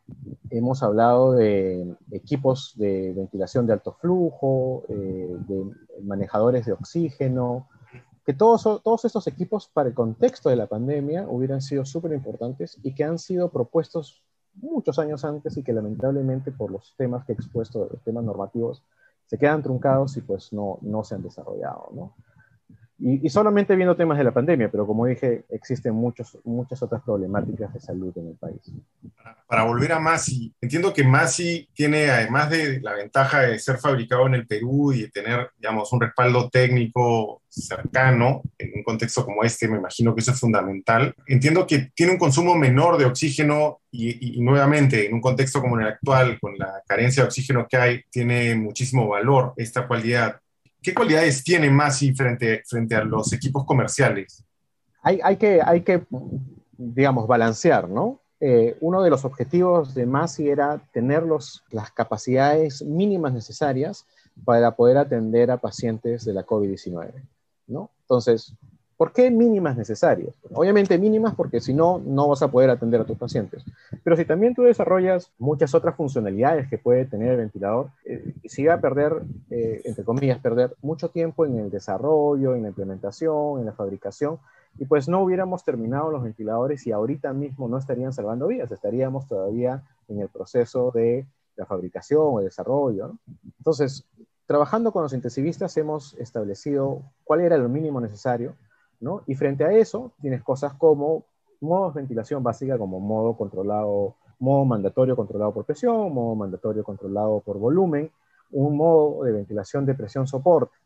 Hemos 0.48 0.82
hablado 0.82 1.32
de 1.34 1.94
equipos 2.12 2.72
de 2.76 3.12
ventilación 3.14 3.66
de 3.66 3.74
alto 3.74 3.92
flujo, 3.92 4.84
eh, 4.88 5.36
de 5.46 5.64
manejadores 6.02 6.64
de 6.64 6.72
oxígeno, 6.72 7.68
que 8.24 8.32
todos, 8.32 8.62
todos 8.82 9.04
estos 9.04 9.26
equipos 9.26 9.68
para 9.68 9.90
el 9.90 9.94
contexto 9.94 10.48
de 10.48 10.56
la 10.56 10.66
pandemia 10.66 11.26
hubieran 11.28 11.60
sido 11.60 11.84
súper 11.84 12.12
importantes 12.12 12.78
y 12.82 12.94
que 12.94 13.04
han 13.04 13.18
sido 13.18 13.50
propuestos 13.50 14.24
muchos 14.54 14.98
años 14.98 15.26
antes 15.26 15.58
y 15.58 15.62
que 15.62 15.74
lamentablemente 15.74 16.50
por 16.50 16.70
los 16.70 16.94
temas 16.96 17.26
que 17.26 17.32
he 17.32 17.34
expuesto, 17.34 17.90
los 17.92 18.02
temas 18.02 18.24
normativos, 18.24 18.82
se 19.26 19.36
quedan 19.36 19.62
truncados 19.62 20.16
y 20.16 20.22
pues 20.22 20.54
no, 20.54 20.78
no 20.80 21.04
se 21.04 21.16
han 21.16 21.22
desarrollado, 21.22 21.90
¿no? 21.92 22.14
Y, 22.98 23.28
solamente 23.28 23.76
viendo 23.76 23.94
temas 23.94 24.16
de 24.16 24.24
la 24.24 24.32
pandemia, 24.32 24.70
pero 24.70 24.86
como 24.86 25.04
dije, 25.04 25.44
existen 25.50 25.94
muchos, 25.94 26.38
muchas 26.44 26.82
otras 26.82 27.02
problemáticas 27.02 27.72
de 27.74 27.80
salud 27.80 28.12
en 28.16 28.28
el 28.28 28.34
país. 28.36 28.72
Para, 29.46 29.64
volver 29.64 29.92
a 29.92 30.00
Masi, 30.00 30.54
entiendo 30.62 30.94
que 30.94 31.04
Masi 31.04 31.68
tiene, 31.74 32.10
además 32.10 32.48
de 32.48 32.80
la 32.80 32.94
ventaja 32.94 33.42
de 33.42 33.58
ser 33.58 33.76
fabricado 33.76 34.26
en 34.26 34.34
el 34.34 34.46
Perú 34.46 34.94
y 34.94 35.02
de 35.02 35.08
tener, 35.08 35.50
digamos, 35.58 35.92
un 35.92 36.00
respaldo 36.00 36.48
técnico 36.48 37.42
cercano 37.50 38.42
en 38.58 38.72
un 38.76 38.82
contexto 38.82 39.24
como 39.24 39.42
este, 39.42 39.68
me 39.68 39.76
imagino 39.76 40.14
que 40.14 40.20
eso 40.22 40.32
es 40.32 40.40
fundamental. 40.40 41.14
Entiendo 41.26 41.66
que 41.66 41.90
tiene 41.94 42.12
un 42.12 42.18
consumo 42.18 42.54
menor 42.54 42.96
de 42.96 43.04
oxígeno 43.04 43.80
y, 43.90 44.38
y, 44.38 44.40
nuevamente, 44.40 45.06
en 45.06 45.12
un 45.12 45.20
contexto 45.20 45.60
como 45.60 45.78
el 45.78 45.86
actual, 45.86 46.38
con 46.40 46.56
la 46.56 46.82
carencia 46.86 47.22
de 47.22 47.26
oxígeno 47.26 47.66
que 47.68 47.76
hay, 47.76 48.02
tiene 48.10 48.54
muchísimo 48.54 49.06
valor 49.06 49.52
esta 49.58 49.86
cualidad. 49.86 50.40
¿Qué 50.82 50.94
cualidades 50.94 51.42
tiene 51.42 51.70
Masi 51.70 52.14
frente, 52.14 52.62
frente 52.66 52.94
a 52.94 53.04
los 53.04 53.32
equipos 53.32 53.64
comerciales? 53.64 54.44
Hay, 55.02 55.36
que, 55.36 55.60
hay 55.64 55.82
que, 55.82 56.04
digamos, 56.76 57.28
balancear, 57.28 57.88
¿no? 57.88 58.20
eh, 58.40 58.76
uno 58.80 59.02
de 59.02 59.10
los 59.10 59.24
objetivos 59.24 59.94
de 59.94 60.06
MASI 60.06 60.48
era 60.48 60.80
tener 60.92 61.22
los, 61.22 61.64
las 61.70 61.90
capacidades 61.90 62.82
mínimas 62.82 63.32
necesarias 63.32 64.04
para 64.44 64.72
poder 64.72 64.98
atender 64.98 65.50
a 65.50 65.56
pacientes 65.56 66.24
de 66.24 66.34
la 66.34 66.44
COVID-19, 66.44 67.12
¿no? 67.68 67.90
Entonces, 68.02 68.52
¿por 68.98 69.12
qué 69.12 69.30
mínimas 69.30 69.76
necesarias? 69.76 70.34
Obviamente 70.52 70.98
mínimas 70.98 71.34
porque 71.34 71.60
si 71.60 71.72
no, 71.72 71.98
no 72.04 72.28
vas 72.28 72.42
a 72.42 72.50
poder 72.50 72.68
atender 72.68 73.00
a 73.00 73.06
tus 73.06 73.16
pacientes. 73.16 73.64
Pero 74.06 74.16
si 74.16 74.24
también 74.24 74.54
tú 74.54 74.62
desarrollas 74.62 75.32
muchas 75.36 75.74
otras 75.74 75.96
funcionalidades 75.96 76.68
que 76.68 76.78
puede 76.78 77.06
tener 77.06 77.32
el 77.32 77.38
ventilador, 77.38 77.90
eh, 78.04 78.34
si 78.44 78.64
va 78.64 78.74
a 78.74 78.80
perder, 78.80 79.20
eh, 79.50 79.82
entre 79.84 80.04
comillas, 80.04 80.38
perder 80.38 80.76
mucho 80.80 81.08
tiempo 81.08 81.44
en 81.44 81.58
el 81.58 81.70
desarrollo, 81.72 82.54
en 82.54 82.62
la 82.62 82.68
implementación, 82.68 83.58
en 83.58 83.66
la 83.66 83.72
fabricación, 83.72 84.38
y 84.78 84.84
pues 84.84 85.08
no 85.08 85.24
hubiéramos 85.24 85.64
terminado 85.64 86.12
los 86.12 86.22
ventiladores 86.22 86.86
y 86.86 86.92
ahorita 86.92 87.32
mismo 87.32 87.66
no 87.66 87.78
estarían 87.78 88.12
salvando 88.12 88.46
vidas, 88.46 88.70
estaríamos 88.70 89.26
todavía 89.26 89.82
en 90.06 90.20
el 90.20 90.28
proceso 90.28 90.92
de 90.92 91.26
la 91.56 91.66
fabricación 91.66 92.22
o 92.22 92.38
el 92.38 92.44
desarrollo. 92.44 93.10
Entonces, 93.58 94.06
trabajando 94.46 94.92
con 94.92 95.02
los 95.02 95.14
intensivistas 95.14 95.76
hemos 95.78 96.14
establecido 96.14 97.02
cuál 97.24 97.40
era 97.40 97.58
lo 97.58 97.68
mínimo 97.68 98.00
necesario, 98.00 98.54
¿no? 99.00 99.24
Y 99.26 99.34
frente 99.34 99.64
a 99.64 99.72
eso 99.72 100.12
tienes 100.20 100.44
cosas 100.44 100.74
como 100.74 101.24
modos 101.60 101.94
de 101.94 102.00
ventilación 102.00 102.42
básica 102.42 102.78
como 102.78 103.00
modo 103.00 103.36
controlado, 103.36 104.14
modo 104.38 104.64
mandatorio 104.64 105.16
controlado 105.16 105.52
por 105.52 105.64
presión, 105.64 106.12
modo 106.12 106.34
mandatorio 106.34 106.84
controlado 106.84 107.40
por 107.40 107.58
volumen, 107.58 108.10
un 108.52 108.76
modo 108.76 109.24
de 109.24 109.32
ventilación 109.32 109.86
de 109.86 109.94
presión 109.94 110.26
soporte, 110.26 110.76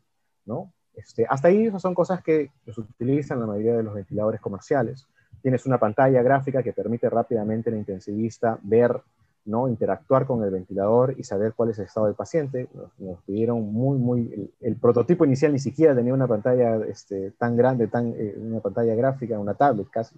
¿no? 0.45 0.71
Este, 0.95 1.25
hasta 1.29 1.47
ahí 1.47 1.67
esas 1.67 1.81
son 1.81 1.93
cosas 1.93 2.21
que 2.21 2.51
se 2.65 2.81
utilizan 2.81 3.39
la 3.39 3.45
mayoría 3.45 3.77
de 3.77 3.83
los 3.83 3.93
ventiladores 3.93 4.41
comerciales. 4.41 5.07
Tienes 5.41 5.65
una 5.65 5.79
pantalla 5.79 6.21
gráfica 6.21 6.61
que 6.61 6.73
permite 6.73 7.09
rápidamente 7.09 7.69
al 7.69 7.77
intensivista 7.77 8.59
ver, 8.61 9.01
¿no? 9.45 9.67
interactuar 9.67 10.27
con 10.27 10.43
el 10.43 10.51
ventilador 10.51 11.15
y 11.17 11.23
saber 11.23 11.53
cuál 11.53 11.69
es 11.69 11.79
el 11.79 11.85
estado 11.85 12.07
del 12.07 12.15
paciente. 12.15 12.67
Nos, 12.99 13.21
pidieron 13.21 13.73
muy, 13.73 13.97
muy... 13.97 14.53
El, 14.59 14.75
prototipo 14.75 15.25
inicial 15.25 15.53
ni 15.53 15.59
siquiera 15.59 15.95
tenía 15.95 16.13
una 16.13 16.27
pantalla 16.27 16.77
este, 16.87 17.31
tan 17.31 17.55
grande, 17.55 17.87
tan, 17.87 18.13
eh, 18.15 18.35
una 18.37 18.59
pantalla 18.59 18.93
gráfica, 18.93 19.39
una 19.39 19.55
tablet 19.55 19.87
casi, 19.89 20.15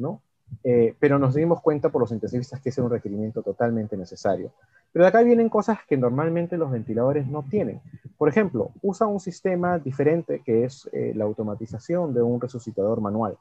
¿no? 0.00 0.20
Eh, 0.64 0.94
pero 0.98 1.18
nos 1.18 1.34
dimos 1.34 1.60
cuenta 1.60 1.90
por 1.90 2.02
los 2.02 2.10
intensivistas 2.10 2.60
que 2.60 2.70
ese 2.70 2.80
es 2.80 2.84
un 2.84 2.90
requerimiento 2.90 3.42
totalmente 3.42 3.96
necesario. 3.96 4.52
Pero 4.92 5.04
de 5.04 5.08
acá 5.08 5.22
vienen 5.22 5.48
cosas 5.48 5.78
que 5.88 5.96
normalmente 5.96 6.56
los 6.56 6.70
ventiladores 6.70 7.26
no 7.28 7.44
tienen. 7.48 7.80
Por 8.18 8.28
ejemplo, 8.28 8.72
usa 8.82 9.06
un 9.06 9.20
sistema 9.20 9.78
diferente 9.78 10.42
que 10.44 10.64
es 10.64 10.88
eh, 10.92 11.12
la 11.14 11.24
automatización 11.24 12.12
de 12.12 12.22
un 12.22 12.40
resucitador 12.40 13.00
manual. 13.00 13.36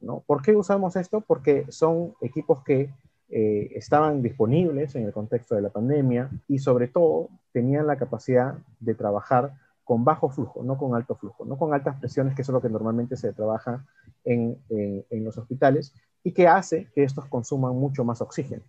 ¿no? 0.00 0.22
¿Por 0.26 0.42
qué 0.42 0.56
usamos 0.56 0.96
esto? 0.96 1.20
Porque 1.20 1.66
son 1.68 2.14
equipos 2.22 2.62
que 2.64 2.90
eh, 3.30 3.70
estaban 3.74 4.22
disponibles 4.22 4.94
en 4.94 5.04
el 5.04 5.12
contexto 5.12 5.54
de 5.54 5.62
la 5.62 5.70
pandemia 5.70 6.30
y 6.48 6.58
sobre 6.58 6.88
todo 6.88 7.28
tenían 7.52 7.86
la 7.86 7.96
capacidad 7.96 8.54
de 8.80 8.94
trabajar 8.94 9.52
con 9.84 10.04
bajo 10.04 10.30
flujo, 10.30 10.62
no 10.62 10.76
con 10.78 10.94
alto 10.94 11.14
flujo, 11.14 11.44
no 11.44 11.56
con 11.56 11.74
altas 11.74 11.96
presiones, 12.00 12.34
que 12.34 12.42
es 12.42 12.48
lo 12.48 12.60
que 12.60 12.68
normalmente 12.68 13.16
se 13.16 13.32
trabaja 13.32 13.84
en, 14.24 14.58
en 14.68 15.24
los 15.24 15.36
hospitales, 15.36 15.92
y 16.22 16.32
que 16.32 16.48
hace 16.48 16.90
que 16.94 17.04
estos 17.04 17.26
consuman 17.26 17.76
mucho 17.76 18.04
más 18.04 18.20
oxígeno. 18.22 18.62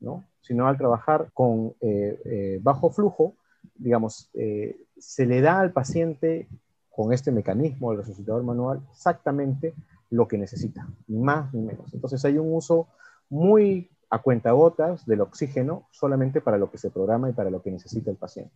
¿no? 0.00 0.24
sino 0.46 0.68
al 0.68 0.78
trabajar 0.78 1.30
con 1.34 1.74
eh, 1.80 2.20
eh, 2.24 2.60
bajo 2.62 2.90
flujo, 2.90 3.34
digamos, 3.74 4.30
eh, 4.34 4.76
se 4.96 5.26
le 5.26 5.40
da 5.40 5.58
al 5.58 5.72
paciente 5.72 6.48
con 6.90 7.12
este 7.12 7.32
mecanismo 7.32 7.90
del 7.90 7.98
resucitador 7.98 8.42
manual 8.44 8.80
exactamente 8.92 9.74
lo 10.10 10.28
que 10.28 10.38
necesita, 10.38 10.88
ni 11.08 11.18
más 11.18 11.52
ni 11.52 11.62
menos. 11.62 11.92
Entonces 11.92 12.24
hay 12.24 12.38
un 12.38 12.54
uso 12.54 12.86
muy 13.28 13.90
a 14.08 14.22
cuentagotas 14.22 15.04
del 15.04 15.20
oxígeno 15.20 15.88
solamente 15.90 16.40
para 16.40 16.58
lo 16.58 16.70
que 16.70 16.78
se 16.78 16.90
programa 16.90 17.28
y 17.28 17.32
para 17.32 17.50
lo 17.50 17.60
que 17.60 17.72
necesita 17.72 18.10
el 18.10 18.16
paciente. 18.16 18.54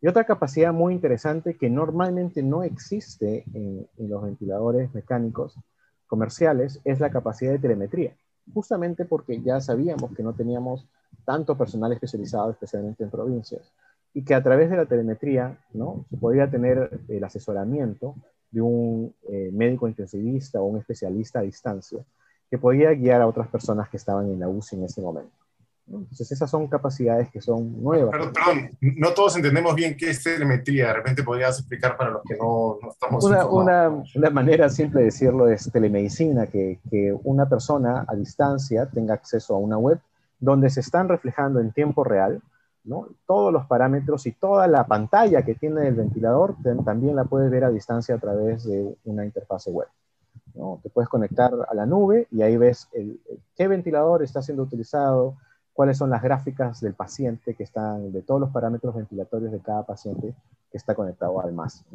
Y 0.00 0.08
otra 0.08 0.24
capacidad 0.24 0.72
muy 0.72 0.94
interesante 0.94 1.56
que 1.56 1.68
normalmente 1.68 2.42
no 2.42 2.62
existe 2.62 3.44
en 3.52 3.86
los 3.98 4.22
ventiladores 4.22 4.94
mecánicos 4.94 5.56
comerciales 6.06 6.80
es 6.84 7.00
la 7.00 7.10
capacidad 7.10 7.52
de 7.52 7.58
telemetría 7.58 8.14
justamente 8.52 9.04
porque 9.04 9.40
ya 9.40 9.60
sabíamos 9.60 10.14
que 10.14 10.22
no 10.22 10.32
teníamos 10.32 10.86
tanto 11.24 11.56
personal 11.56 11.92
especializado, 11.92 12.50
especialmente 12.50 13.04
en 13.04 13.10
provincias, 13.10 13.72
y 14.14 14.24
que 14.24 14.34
a 14.34 14.42
través 14.42 14.70
de 14.70 14.76
la 14.76 14.86
telemetría 14.86 15.58
¿no? 15.72 16.04
se 16.10 16.16
podía 16.16 16.50
tener 16.50 17.00
el 17.08 17.22
asesoramiento 17.22 18.16
de 18.50 18.60
un 18.60 19.14
eh, 19.28 19.50
médico 19.52 19.86
intensivista 19.86 20.60
o 20.60 20.64
un 20.64 20.78
especialista 20.78 21.38
a 21.38 21.42
distancia 21.42 22.04
que 22.50 22.58
podía 22.58 22.90
guiar 22.90 23.20
a 23.20 23.28
otras 23.28 23.46
personas 23.46 23.88
que 23.88 23.96
estaban 23.96 24.28
en 24.28 24.40
la 24.40 24.48
UCI 24.48 24.76
en 24.76 24.84
ese 24.84 25.00
momento. 25.00 25.30
Entonces, 25.92 26.30
esas 26.30 26.48
son 26.48 26.68
capacidades 26.68 27.30
que 27.30 27.40
son 27.40 27.82
nuevas. 27.82 28.12
Perdón, 28.12 28.32
perdón, 28.32 28.70
no 28.80 29.12
todos 29.12 29.36
entendemos 29.36 29.74
bien 29.74 29.96
qué 29.96 30.10
es 30.10 30.22
telemetría. 30.22 30.88
De 30.88 30.92
repente 30.94 31.22
podrías 31.24 31.58
explicar 31.58 31.96
para 31.96 32.10
los 32.10 32.22
que 32.22 32.36
no, 32.36 32.78
no 32.80 32.90
estamos. 32.90 33.24
Una, 33.24 33.46
una, 33.46 33.88
una, 34.14 34.30
manera 34.30 34.68
simple 34.68 35.00
de 35.00 35.06
decirlo 35.06 35.48
es 35.48 35.70
telemedicina, 35.72 36.46
que, 36.46 36.78
que, 36.90 37.16
una 37.24 37.48
persona 37.48 38.04
a 38.06 38.14
distancia 38.14 38.86
tenga 38.86 39.14
acceso 39.14 39.54
a 39.56 39.58
una 39.58 39.78
web 39.78 39.98
donde 40.38 40.70
se 40.70 40.80
están 40.80 41.08
reflejando 41.08 41.60
en 41.60 41.72
tiempo 41.72 42.04
real 42.04 42.40
¿no? 42.84 43.08
todos 43.26 43.52
los 43.52 43.66
parámetros 43.66 44.26
y 44.26 44.32
toda 44.32 44.66
la 44.66 44.86
pantalla 44.86 45.42
que 45.42 45.54
tiene 45.54 45.88
el 45.88 45.94
ventilador 45.94 46.56
también 46.84 47.16
la 47.16 47.24
puedes 47.24 47.50
ver 47.50 47.64
a 47.64 47.70
distancia 47.70 48.14
a 48.14 48.18
través 48.18 48.64
de 48.64 48.96
una 49.04 49.24
interfase 49.24 49.70
web. 49.70 49.88
¿no? 50.54 50.80
Te 50.82 50.90
puedes 50.90 51.08
conectar 51.08 51.52
a 51.68 51.74
la 51.74 51.86
nube 51.86 52.26
y 52.30 52.42
ahí 52.42 52.56
ves 52.56 52.88
el, 52.92 53.20
qué 53.56 53.68
ventilador 53.68 54.22
está 54.22 54.42
siendo 54.42 54.62
utilizado, 54.62 55.36
cuáles 55.80 55.96
son 55.96 56.10
las 56.10 56.20
gráficas 56.20 56.78
del 56.82 56.92
paciente 56.92 57.54
que 57.54 57.62
están, 57.62 58.12
de 58.12 58.20
todos 58.20 58.38
los 58.38 58.50
parámetros 58.50 58.94
ventilatorios 58.94 59.50
de 59.50 59.60
cada 59.60 59.86
paciente 59.86 60.34
que 60.70 60.76
está 60.76 60.94
conectado 60.94 61.40
al 61.40 61.54
MAS. 61.54 61.86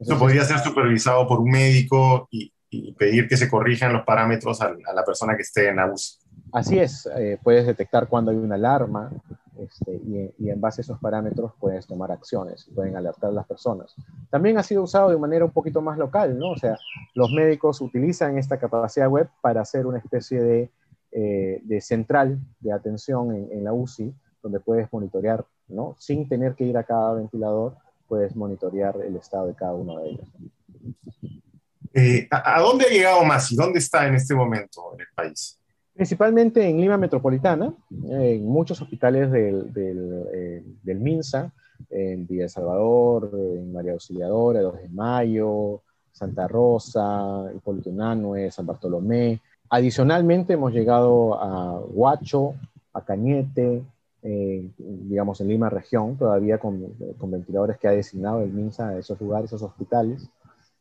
Eso 0.00 0.18
podría 0.18 0.42
ser 0.42 0.58
supervisado 0.58 1.24
por 1.28 1.38
un 1.38 1.48
médico 1.48 2.26
y, 2.32 2.52
pedir 2.98 3.28
que 3.28 3.36
se 3.36 3.48
corrijan 3.48 3.92
los 3.92 4.02
parámetros 4.02 4.60
a, 4.62 4.74
la 4.92 5.04
persona 5.04 5.36
que 5.36 5.42
esté 5.42 5.68
en 5.68 5.76
la 5.76 5.86
UCI. 5.86 6.18
Así 6.52 6.80
es, 6.80 7.08
eh, 7.16 7.38
puedes 7.40 7.66
detectar 7.66 8.08
cuando 8.08 8.32
hay 8.32 8.36
una 8.36 8.56
alarma 8.56 9.12
este, 9.60 9.92
y, 9.92 10.34
y, 10.36 10.50
en 10.50 10.60
base 10.60 10.80
a 10.80 10.82
esos 10.82 10.98
parámetros 10.98 11.52
puedes 11.60 11.86
tomar 11.86 12.10
acciones, 12.10 12.68
pueden 12.74 12.96
alertar 12.96 13.30
a 13.30 13.32
las 13.32 13.46
personas. 13.46 13.94
También 14.28 14.58
ha 14.58 14.64
sido 14.64 14.82
usado 14.82 15.10
de 15.10 15.18
manera 15.18 15.44
un 15.44 15.52
poquito 15.52 15.80
más 15.80 15.98
local, 15.98 16.36
¿no? 16.36 16.50
O 16.50 16.56
sea, 16.56 16.76
los 17.14 17.30
médicos 17.30 17.80
utilizan 17.80 18.38
esta 18.38 18.58
capacidad 18.58 19.08
web 19.08 19.28
para 19.40 19.60
hacer 19.60 19.86
una 19.86 19.98
especie 19.98 20.42
de 20.42 20.70
eh, 21.10 21.60
de 21.62 21.80
central 21.80 22.38
de 22.60 22.72
atención 22.72 23.34
en, 23.34 23.64
la 23.64 23.72
UCI, 23.72 24.14
donde 24.42 24.60
puedes 24.60 24.92
monitorear, 24.92 25.44
¿no? 25.68 25.96
Sin 25.98 26.28
tener 26.28 26.54
que 26.54 26.64
ir 26.64 26.76
a 26.76 26.84
cada 26.84 27.14
ventilador, 27.14 27.76
puedes 28.06 28.36
monitorear 28.36 29.00
el 29.02 29.16
estado 29.16 29.46
de 29.46 29.54
cada 29.54 29.74
uno 29.74 29.98
de 29.98 30.10
ellos. 30.10 30.26
Eh, 31.94 32.28
¿a, 32.30 32.60
dónde 32.60 32.86
ha 32.86 32.88
llegado 32.90 33.24
Masi? 33.24 33.56
¿Dónde 33.56 33.78
está 33.78 34.06
en 34.06 34.14
este 34.14 34.34
momento 34.34 34.92
en 34.94 35.00
el 35.00 35.06
país? 35.14 35.58
Principalmente 35.94 36.68
en 36.68 36.80
Lima 36.80 36.96
Metropolitana, 36.96 37.74
en 37.90 38.46
muchos 38.46 38.80
hospitales 38.80 39.30
del, 39.32 39.72
del, 39.72 40.24
eh, 40.32 40.64
del 40.82 41.00
MINSA, 41.00 41.52
en 41.90 42.26
Villa 42.26 42.44
El 42.44 42.50
Salvador, 42.50 43.30
en 43.32 43.72
María 43.72 43.92
Auxiliadora, 43.92 44.60
2 44.60 44.82
de 44.82 44.88
Mayo, 44.90 45.82
Santa 46.12 46.46
Rosa, 46.48 47.50
Hipólito 47.54 47.90
Unanue, 47.90 48.50
San 48.50 48.66
Bartolomé, 48.66 49.40
Adicionalmente 49.70 50.54
hemos 50.54 50.72
llegado 50.72 51.34
a 51.40 51.78
Huacho, 51.80 52.54
a 52.94 53.04
Cañete, 53.04 53.84
eh, 54.22 54.70
digamos 54.78 55.40
en 55.40 55.48
Lima 55.48 55.68
región, 55.68 56.16
todavía 56.16 56.58
con, 56.58 56.94
ventiladores 57.30 57.78
que 57.78 57.86
ha 57.86 57.92
designado 57.92 58.40
el 58.40 58.52
MINSA 58.52 58.88
a 58.88 58.98
esos 58.98 59.20
lugares, 59.20 59.50
esos 59.50 59.62
hospitales. 59.62 60.28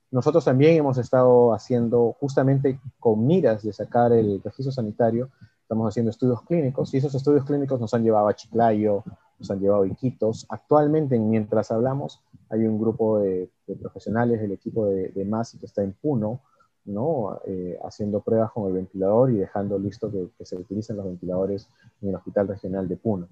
Nosotros 0.09 0.45
también 0.45 0.77
hemos 0.77 0.97
estado 0.97 1.53
haciendo, 1.53 2.15
justamente 2.19 2.79
con 2.99 3.27
miras 3.27 3.61
de 3.63 3.73
sacar 3.73 4.13
el 4.13 4.41
registro 4.41 4.71
sanitario, 4.71 5.29
estamos 5.61 5.89
haciendo 5.89 6.11
estudios 6.11 6.41
clínicos 6.43 6.93
y 6.93 6.97
esos 6.97 7.13
estudios 7.13 7.43
clínicos 7.43 7.81
nos 7.81 7.93
han 7.93 8.03
llevado 8.03 8.29
a 8.29 8.35
Chiclayo, 8.35 9.03
nos 9.37 9.51
han 9.51 9.59
llevado 9.59 9.83
a 9.83 9.87
Iquitos. 9.87 10.45
Actualmente, 10.47 11.19
mientras 11.19 11.71
hablamos, 11.71 12.21
hay 12.49 12.65
un 12.65 12.79
grupo 12.79 13.19
de, 13.19 13.49
profesionales 13.81 14.39
del 14.39 14.53
equipo 14.53 14.85
de, 14.85 15.09
de 15.09 15.29
que 15.59 15.65
está 15.65 15.83
en 15.83 15.91
Puno, 15.91 16.39
¿no? 16.87 17.39
Eh, 17.45 17.77
haciendo 17.83 18.21
pruebas 18.21 18.51
con 18.51 18.67
el 18.67 18.73
ventilador 18.73 19.31
y 19.31 19.37
dejando 19.37 19.77
listo 19.77 20.11
que, 20.11 20.45
se 20.45 20.55
utilicen 20.55 20.97
los 20.97 21.05
ventiladores 21.05 21.67
en 22.01 22.09
el 22.09 22.15
Hospital 22.15 22.47
Regional 22.47 22.87
de 22.87 22.95
Puno. 22.95 23.27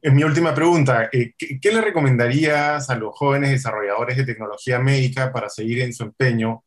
En 0.00 0.14
mi 0.14 0.24
última 0.24 0.54
pregunta, 0.54 1.08
eh, 1.12 1.34
¿qué, 1.36 1.72
le 1.72 1.80
recomendarías 1.80 2.88
a 2.88 2.96
los 2.96 3.16
jóvenes 3.16 3.50
desarrolladores 3.50 4.16
de 4.16 4.24
tecnología 4.24 4.78
médica 4.78 5.32
para 5.32 5.48
seguir 5.48 5.80
en 5.80 5.92
su 5.92 6.04
empeño 6.04 6.64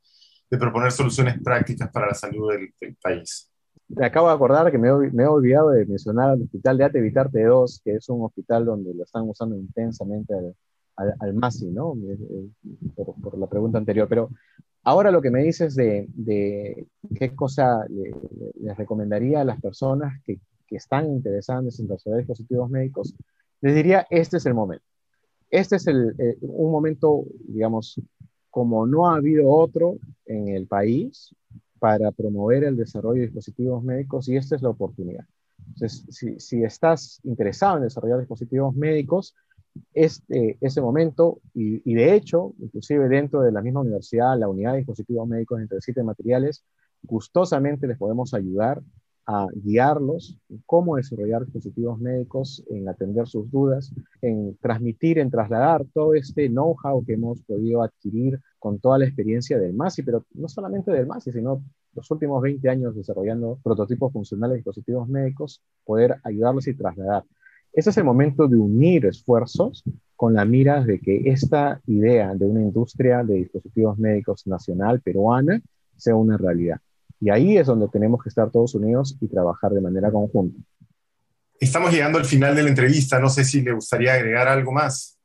de 0.50 0.58
proponer 0.58 0.92
soluciones 0.92 1.42
prácticas 1.42 1.90
para 1.92 2.08
la 2.08 2.14
salud 2.14 2.52
del, 2.52 2.96
país? 3.02 3.50
Me 3.88 4.06
acabo 4.06 4.28
de 4.28 4.34
acordar 4.34 4.72
que 4.72 4.78
me, 4.78 4.88
he 4.88 5.28
olvidado 5.28 5.70
de 5.70 5.86
mencionar 5.86 6.32
al 6.32 6.42
hospital 6.42 6.78
de 6.78 6.84
Atevitar 6.86 7.30
T2, 7.30 7.82
que 7.84 7.96
es 7.96 8.10
un 8.10 8.24
hospital 8.24 8.66
donde 8.66 8.94
lo 8.94 9.04
están 9.04 9.28
usando 9.30 9.56
intensamente 9.56 10.34
al, 10.34 11.14
al, 11.20 11.34
MASI, 11.34 11.68
¿no? 11.68 11.94
Por, 12.96 13.16
por, 13.22 13.38
la 13.38 13.48
pregunta 13.48 13.78
anterior. 13.78 14.08
Pero 14.08 14.30
Ahora 14.88 15.10
lo 15.10 15.20
que 15.20 15.32
me 15.32 15.42
dices 15.42 15.76
de, 15.76 16.88
qué 17.16 17.36
cosa 17.36 17.86
les 17.90 18.78
recomendaría 18.78 19.42
a 19.42 19.44
las 19.44 19.60
personas 19.60 20.22
que, 20.24 20.40
están 20.72 21.06
interesadas 21.10 21.80
en 21.80 21.88
desarrollar 21.88 22.20
dispositivos 22.20 22.70
médicos, 22.70 23.16
les 23.62 23.76
diría, 23.76 24.06
este 24.10 24.38
es 24.38 24.46
el 24.46 24.54
momento. 24.54 24.84
Este 25.50 25.78
es 25.78 25.88
eh, 25.88 26.38
un 26.42 26.70
momento, 26.70 27.24
digamos, 27.48 28.02
como 28.50 28.86
no 28.86 29.08
ha 29.08 29.16
habido 29.16 29.48
otro 29.48 29.98
en 30.26 30.50
el 30.50 30.68
país 30.68 31.34
para 31.80 32.12
promover 32.12 32.66
el 32.66 32.76
desarrollo 32.76 33.22
de 33.22 33.28
dispositivos 33.28 33.84
médicos 33.86 34.28
y 34.28 34.36
esta 34.36 34.58
es 34.58 34.62
la 34.62 34.70
oportunidad. 34.70 35.24
Entonces, 35.66 36.04
si 36.40 36.64
estás 36.64 37.22
interesado 37.24 37.78
en 37.78 37.84
desarrollar 37.84 38.20
dispositivos 38.20 38.76
médicos, 38.76 39.34
este, 39.94 40.58
ese 40.62 40.82
momento, 40.82 41.40
y, 41.54 41.94
de 41.94 42.16
hecho, 42.16 42.54
inclusive 42.60 43.08
dentro 43.08 43.42
de 43.42 43.52
la 43.52 43.62
misma 43.62 43.82
universidad, 43.82 44.38
la 44.38 44.50
unidad 44.50 44.74
de 44.74 44.80
dispositivos 44.80 45.28
médicos 45.28 45.62
entre 45.62 45.82
siete 45.82 46.04
materiales, 46.04 46.64
gustosamente 47.04 47.88
les 47.88 47.98
podemos 47.98 48.34
ayudar 48.34 48.82
a 49.28 49.48
guiarlos 49.56 50.38
en 50.50 50.62
cómo 50.68 50.98
desarrollar 50.98 51.46
dispositivos 51.46 52.00
médicos, 52.00 52.64
en 52.70 52.88
atender 52.88 53.28
sus 53.28 53.50
dudas, 53.50 53.92
en 54.22 54.56
transmitir, 54.58 55.18
en 55.18 55.32
trasladar 55.32 55.84
todo 55.94 56.14
este 56.14 56.48
know-how 56.48 57.04
que 57.04 57.14
hemos 57.14 57.42
podido 57.42 57.82
adquirir 57.82 58.40
con 58.60 58.80
toda 58.80 59.00
la 59.00 59.06
experiencia 59.06 59.58
del 59.58 59.74
MASI, 59.74 60.04
pero 60.04 60.26
no 60.34 60.48
solamente 60.48 60.92
del 60.92 61.08
MASI, 61.08 61.32
sino 61.32 61.64
los 61.96 62.12
últimos 62.12 62.42
20 62.42 62.70
años 62.70 62.96
desarrollando 62.96 63.58
prototipos 63.64 64.14
funcionales 64.14 64.54
de 64.54 64.58
dispositivos 64.58 65.08
médicos, 65.08 65.62
poder 65.84 66.18
ayudarlos 66.24 66.68
y 66.68 66.76
trasladar. 66.76 67.24
Este 67.76 67.90
es 67.90 67.98
el 67.98 68.06
momento 68.06 68.48
de 68.48 68.56
unir 68.56 69.06
esfuerzos 69.06 69.84
con 70.16 70.34
la 70.34 70.46
mira 70.46 70.82
de 70.82 70.98
que 70.98 71.24
esta 71.26 71.82
idea 71.88 72.34
de 72.34 72.46
una 72.46 72.62
industria 72.62 73.22
de 73.22 73.36
dispositivos 73.36 73.98
médicos 73.98 74.48
nacional 74.48 75.02
peruana 75.02 75.62
sea 75.98 76.16
una 76.16 76.38
realidad. 76.38 76.80
Y 77.20 77.30
ahí 77.30 77.58
es 77.58 77.68
donde 77.68 77.90
tenemos 77.90 78.24
que 78.24 78.30
estar 78.30 78.50
todos 78.50 78.76
unidos 78.76 79.18
y 79.20 79.28
trabajar 79.28 79.74
de 79.74 79.82
manera 79.82 80.10
conjunta. 80.10 80.58
Estamos 81.60 81.92
llegando 81.92 82.18
al 82.18 82.24
final 82.24 82.56
de 82.56 82.64
la 82.64 82.70
entrevista. 82.70 83.20
No 83.20 83.28
sé 83.28 83.44
si 83.44 83.62
le 83.62 83.74
gustaría 83.74 84.14
agregar 84.14 84.48
algo 84.48 84.72
más. 84.72 85.18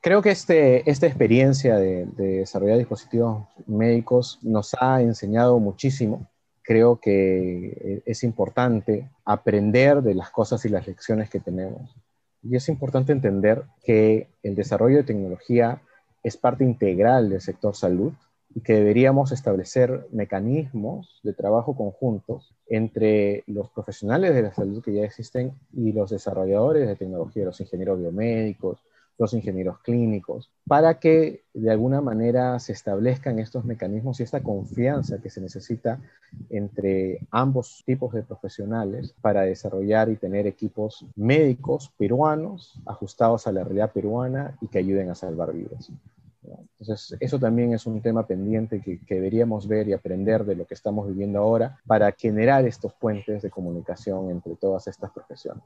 Creo 0.00 0.22
que 0.22 0.30
este, 0.30 0.88
esta 0.88 1.08
experiencia 1.08 1.74
de, 1.74 2.06
de 2.06 2.38
desarrollar 2.38 2.78
dispositivos 2.78 3.48
médicos 3.66 4.38
nos 4.42 4.76
ha 4.78 5.02
enseñado 5.02 5.58
muchísimo 5.58 6.30
creo 6.64 6.98
que 6.98 8.02
es 8.06 8.24
importante 8.24 9.10
aprender 9.24 10.02
de 10.02 10.14
las 10.14 10.30
cosas 10.30 10.64
y 10.64 10.70
las 10.70 10.86
lecciones 10.86 11.30
que 11.30 11.38
tenemos. 11.38 11.94
Y 12.42 12.56
es 12.56 12.68
importante 12.68 13.12
entender 13.12 13.64
que 13.84 14.28
el 14.42 14.54
desarrollo 14.54 14.96
de 14.96 15.04
tecnología 15.04 15.82
es 16.22 16.36
parte 16.36 16.64
integral 16.64 17.28
del 17.28 17.42
sector 17.42 17.76
salud 17.76 18.12
y 18.54 18.62
que 18.62 18.74
deberíamos 18.74 19.32
establecer 19.32 20.06
mecanismos 20.10 21.20
de 21.22 21.34
trabajo 21.34 21.76
conjuntos 21.76 22.54
entre 22.66 23.44
los 23.46 23.68
profesionales 23.70 24.34
de 24.34 24.42
la 24.42 24.54
salud 24.54 24.82
que 24.82 24.94
ya 24.94 25.04
existen 25.04 25.52
y 25.72 25.92
los 25.92 26.10
desarrolladores 26.10 26.88
de 26.88 26.96
tecnología, 26.96 27.44
los 27.44 27.60
ingenieros 27.60 27.98
biomédicos, 27.98 28.78
los 29.18 29.32
ingenieros 29.32 29.78
clínicos, 29.80 30.50
para 30.66 30.98
que 30.98 31.44
de 31.54 31.70
alguna 31.70 32.00
manera 32.00 32.58
se 32.58 32.72
establezcan 32.72 33.38
estos 33.38 33.64
mecanismos 33.64 34.18
y 34.18 34.24
esta 34.24 34.42
confianza 34.42 35.18
que 35.20 35.30
se 35.30 35.40
necesita 35.40 36.00
entre 36.50 37.20
ambos 37.30 37.82
tipos 37.86 38.12
de 38.12 38.22
profesionales 38.22 39.14
para 39.20 39.42
desarrollar 39.42 40.08
y 40.08 40.16
tener 40.16 40.46
equipos 40.46 41.06
médicos 41.14 41.92
peruanos 41.96 42.80
ajustados 42.86 43.46
a 43.46 43.52
la 43.52 43.62
realidad 43.62 43.92
peruana 43.92 44.56
y 44.60 44.66
que 44.66 44.78
ayuden 44.78 45.10
a 45.10 45.14
salvar 45.14 45.52
vidas. 45.52 45.90
Entonces, 46.78 47.16
eso 47.20 47.38
también 47.38 47.72
es 47.72 47.86
un 47.86 48.02
tema 48.02 48.26
pendiente 48.26 48.80
que, 48.80 49.00
que, 49.00 49.14
deberíamos 49.14 49.66
ver 49.66 49.88
y 49.88 49.92
aprender 49.94 50.44
de 50.44 50.56
lo 50.56 50.66
que 50.66 50.74
estamos 50.74 51.08
viviendo 51.08 51.38
ahora 51.38 51.78
para 51.86 52.12
generar 52.12 52.66
estos 52.66 52.92
puentes 52.92 53.42
de 53.42 53.50
comunicación 53.50 54.30
entre 54.30 54.54
todas 54.56 54.86
estas 54.86 55.10
profesiones. 55.10 55.64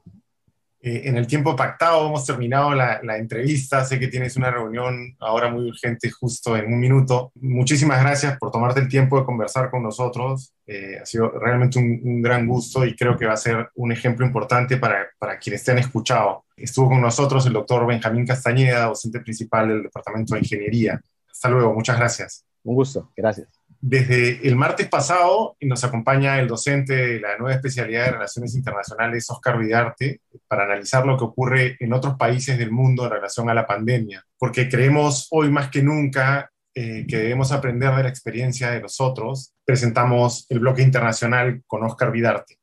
Eh, 0.81 1.01
en 1.05 1.17
el 1.17 1.27
tiempo 1.27 1.55
pactado 1.57 2.07
hemos 2.07 2.25
terminado 2.25 2.73
la, 2.73 2.99
entrevista. 3.17 3.83
Sé 3.83 3.99
que 3.99 4.07
tienes 4.07 4.37
una 4.37 4.49
reunión 4.49 5.15
ahora 5.19 5.49
muy 5.49 5.67
urgente 5.67 6.09
justo 6.09 6.55
en 6.55 6.71
un 6.71 6.79
minuto. 6.79 7.31
Muchísimas 7.35 8.01
gracias 8.01 8.37
por 8.37 8.51
tomarte 8.51 8.79
el 8.79 8.87
tiempo 8.87 9.19
de 9.19 9.25
conversar 9.25 9.69
con 9.69 9.83
nosotros. 9.83 10.53
Eh, 10.65 10.99
ha 11.01 11.05
sido 11.05 11.31
realmente 11.31 11.79
un, 11.79 12.21
gran 12.21 12.47
gusto 12.47 12.85
y 12.85 12.95
creo 12.95 13.17
que 13.17 13.25
va 13.25 13.33
a 13.33 13.37
ser 13.37 13.69
un 13.75 13.91
ejemplo 13.91 14.25
importante 14.25 14.77
para, 14.77 15.07
para 15.17 15.37
quienes 15.37 15.63
te 15.63 15.71
han 15.71 15.79
escuchado. 15.79 16.45
Estuvo 16.55 16.89
con 16.89 17.01
nosotros 17.01 17.45
el 17.45 17.53
doctor 17.53 17.85
Benjamín 17.85 18.25
Castañeda, 18.25 18.85
docente 18.85 19.19
principal 19.19 19.67
del 19.67 19.83
Departamento 19.83 20.33
de 20.33 20.41
Ingeniería. 20.41 21.01
Hasta 21.29 21.49
luego, 21.49 21.73
muchas 21.73 21.97
gracias. 21.97 22.45
Un 22.63 22.75
gusto, 22.75 23.11
gracias. 23.15 23.58
Desde 23.81 24.45
el 24.45 24.57
martes 24.57 24.89
pasado 24.89 25.55
nos 25.61 25.83
acompaña 25.85 26.37
el 26.39 26.47
docente 26.47 26.93
de 26.93 27.19
la 27.21 27.37
nueva 27.37 27.55
especialidad 27.55 28.05
de 28.05 28.11
Relaciones 28.11 28.53
Internacionales, 28.53 29.29
Oscar 29.29 29.57
Vidarte, 29.57 30.21
para 30.49 30.65
analizar 30.65 31.05
lo 31.05 31.17
que 31.17 31.23
ocurre 31.23 31.77
en 31.79 31.93
otros 31.93 32.15
países 32.17 32.57
del 32.57 32.71
mundo 32.71 33.05
en 33.05 33.11
relación 33.11 33.49
a 33.49 33.53
la 33.53 33.65
pandemia, 33.65 34.25
porque 34.37 34.67
creemos 34.67 35.27
hoy 35.31 35.49
más 35.49 35.69
que 35.69 35.81
nunca 35.81 36.51
eh, 36.75 37.05
que 37.07 37.17
debemos 37.17 37.51
aprender 37.53 37.95
de 37.95 38.03
la 38.03 38.09
experiencia 38.09 38.71
de 38.71 38.81
los 38.81 38.99
otros. 38.99 39.53
Presentamos 39.63 40.45
el 40.49 40.59
bloque 40.59 40.81
internacional 40.81 41.63
con 41.65 41.83
Oscar 41.83 42.11
Vidarte. 42.11 42.59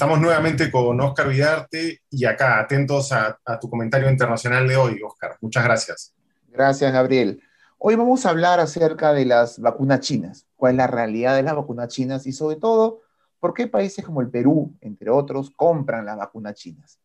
Estamos 0.00 0.18
nuevamente 0.18 0.70
con 0.70 0.98
Oscar 0.98 1.28
Vidarte 1.28 2.00
y 2.08 2.24
acá, 2.24 2.58
atentos 2.58 3.12
a, 3.12 3.38
tu 3.60 3.68
comentario 3.68 4.08
internacional 4.08 4.66
de 4.66 4.74
hoy, 4.74 4.98
Oscar. 5.06 5.36
Muchas 5.42 5.62
gracias. 5.62 6.14
Gracias, 6.48 6.90
Gabriel. 6.90 7.42
Hoy 7.76 7.96
vamos 7.96 8.24
a 8.24 8.30
hablar 8.30 8.60
acerca 8.60 9.12
de 9.12 9.26
las 9.26 9.58
vacunas 9.58 10.00
chinas, 10.00 10.46
cuál 10.56 10.72
es 10.72 10.76
la 10.78 10.86
realidad 10.86 11.36
de 11.36 11.42
las 11.42 11.54
vacunas 11.54 11.88
chinas 11.88 12.26
y 12.26 12.32
sobre 12.32 12.56
todo, 12.56 13.02
por 13.40 13.52
qué 13.52 13.66
países 13.66 14.02
como 14.02 14.22
el 14.22 14.30
Perú, 14.30 14.74
entre 14.80 15.10
otros, 15.10 15.50
compran 15.54 16.06
las 16.06 16.16
vacunas 16.16 16.54
chinas. 16.54 16.98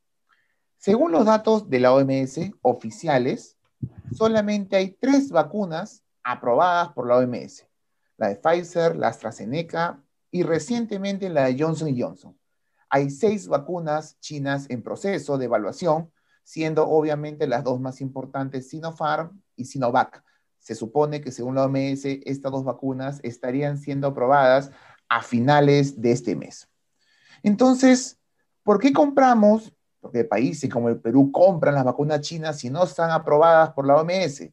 Según 0.78 1.12
los 1.12 1.26
datos 1.26 1.70
de 1.70 1.82
la 1.82 1.92
OMS 1.92 2.40
oficiales, 2.62 3.58
solamente 4.14 4.78
hay 4.78 4.92
tres 4.92 5.32
vacunas 5.32 6.02
aprobadas 6.24 6.94
por 6.94 7.10
la 7.10 7.18
OMS, 7.18 7.68
la 8.16 8.30
de 8.30 8.38
Pfizer, 8.38 8.96
la 8.96 9.10
AstraZeneca 9.10 10.02
y 10.32 10.44
recientemente 10.44 11.28
la 11.28 11.48
de 11.48 11.62
Johnson 11.62 11.94
Johnson 12.00 12.38
hay 12.90 13.10
seis 13.10 13.48
vacunas 13.48 14.20
chinas 14.20 14.68
en 14.70 14.84
proceso 14.84 15.38
de 15.38 15.46
evaluación, 15.46 16.12
siendo 16.44 16.88
obviamente 16.88 17.48
las 17.48 17.64
dos 17.64 17.80
más 17.80 18.02
importantes 18.02 18.70
Sinopharm 18.70 19.42
y 19.56 19.66
Sinovac. 19.66 20.24
Se 20.60 20.76
supone 20.76 21.22
que 21.22 21.32
según 21.32 21.56
la 21.56 21.66
OMS, 21.66 22.06
estas 22.06 22.52
dos 22.52 22.64
vacunas 22.64 23.20
estarían 23.24 23.78
siendo 23.78 24.08
aprobadas 24.08 24.72
a 25.10 25.22
finales 25.22 26.02
de 26.02 26.12
este 26.12 26.36
mes. 26.36 26.68
Entonces, 27.44 28.20
¿por 28.64 28.80
qué 28.80 28.94
compramos? 28.94 29.74
Porque 30.00 30.24
países 30.24 30.70
como 30.70 30.90
el 30.90 31.00
Perú 31.00 31.32
compran 31.32 31.76
las 31.76 31.86
vacunas 31.86 32.22
chinas 32.22 32.60
si 32.60 32.70
no 32.70 32.84
están 32.84 33.12
aprobadas 33.12 33.72
por 33.72 33.86
la 33.86 33.96
OMS. 33.96 34.50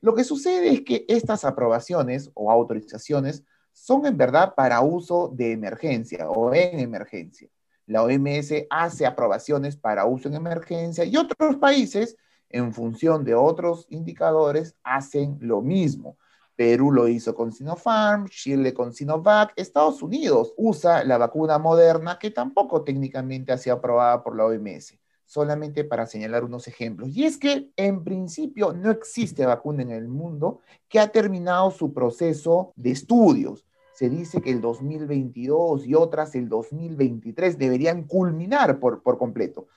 Lo 0.00 0.14
que 0.14 0.24
sucede 0.24 0.70
es 0.70 0.80
que 0.82 1.04
estas 1.08 1.44
aprobaciones 1.44 2.30
o 2.34 2.50
autorizaciones 2.50 3.44
son 3.72 4.06
en 4.06 4.16
verdad 4.16 4.54
para 4.54 4.80
uso 4.80 5.32
de 5.34 5.52
emergencia 5.52 6.30
o 6.30 6.54
en 6.54 6.80
emergencia 6.80 7.50
la 7.86 8.02
OMS 8.02 8.66
hace 8.68 9.06
aprobaciones 9.06 9.76
para 9.76 10.06
uso 10.06 10.28
en 10.28 10.34
emergencia 10.34 11.04
y 11.04 11.16
otros 11.16 11.56
países, 11.56 12.16
en 12.48 12.72
función 12.72 13.24
de 13.24 13.34
otros 13.34 13.86
indicadores, 13.90 14.76
hacen 14.82 15.38
lo 15.40 15.62
mismo. 15.62 16.16
Perú 16.56 16.90
lo 16.90 17.06
hizo 17.06 17.34
con 17.34 17.52
Sinopharm, 17.52 18.28
Chile 18.28 18.72
con 18.72 18.92
Sinovac, 18.92 19.52
Estados 19.56 20.02
Unidos 20.02 20.54
usa 20.56 21.04
la 21.04 21.18
vacuna 21.18 21.58
moderna 21.58 22.18
que 22.18 22.30
tampoco 22.30 22.82
técnicamente 22.82 23.52
ha 23.52 23.58
sido 23.58 23.76
aprobada 23.76 24.22
por 24.22 24.34
la 24.34 24.46
OMS, 24.46 24.98
solamente 25.26 25.84
para 25.84 26.06
señalar 26.06 26.44
unos 26.44 26.66
ejemplos. 26.66 27.10
Y 27.10 27.26
es 27.26 27.36
que 27.36 27.70
en 27.76 28.02
principio 28.02 28.72
no 28.72 28.90
existe 28.90 29.44
vacuna 29.44 29.82
en 29.82 29.90
el 29.90 30.08
mundo 30.08 30.60
que 30.88 30.98
ha 30.98 31.08
terminado 31.08 31.70
su 31.70 31.92
proceso 31.92 32.72
de 32.74 32.92
estudios 32.92 33.65
se 33.96 34.10
dice 34.10 34.42
que 34.42 34.50
el 34.50 34.60
2022 34.60 35.86
y 35.86 35.94
otras 35.94 36.34
el 36.34 36.50
2023 36.50 37.56
deberían 37.56 38.02
culminar 38.02 38.78
por, 38.78 39.02
por 39.02 39.16
completo. 39.16 39.68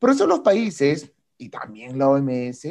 Por 0.00 0.10
eso 0.10 0.26
los 0.26 0.40
países, 0.40 1.12
y 1.36 1.48
también 1.48 1.96
la 1.96 2.08
OMS, 2.08 2.66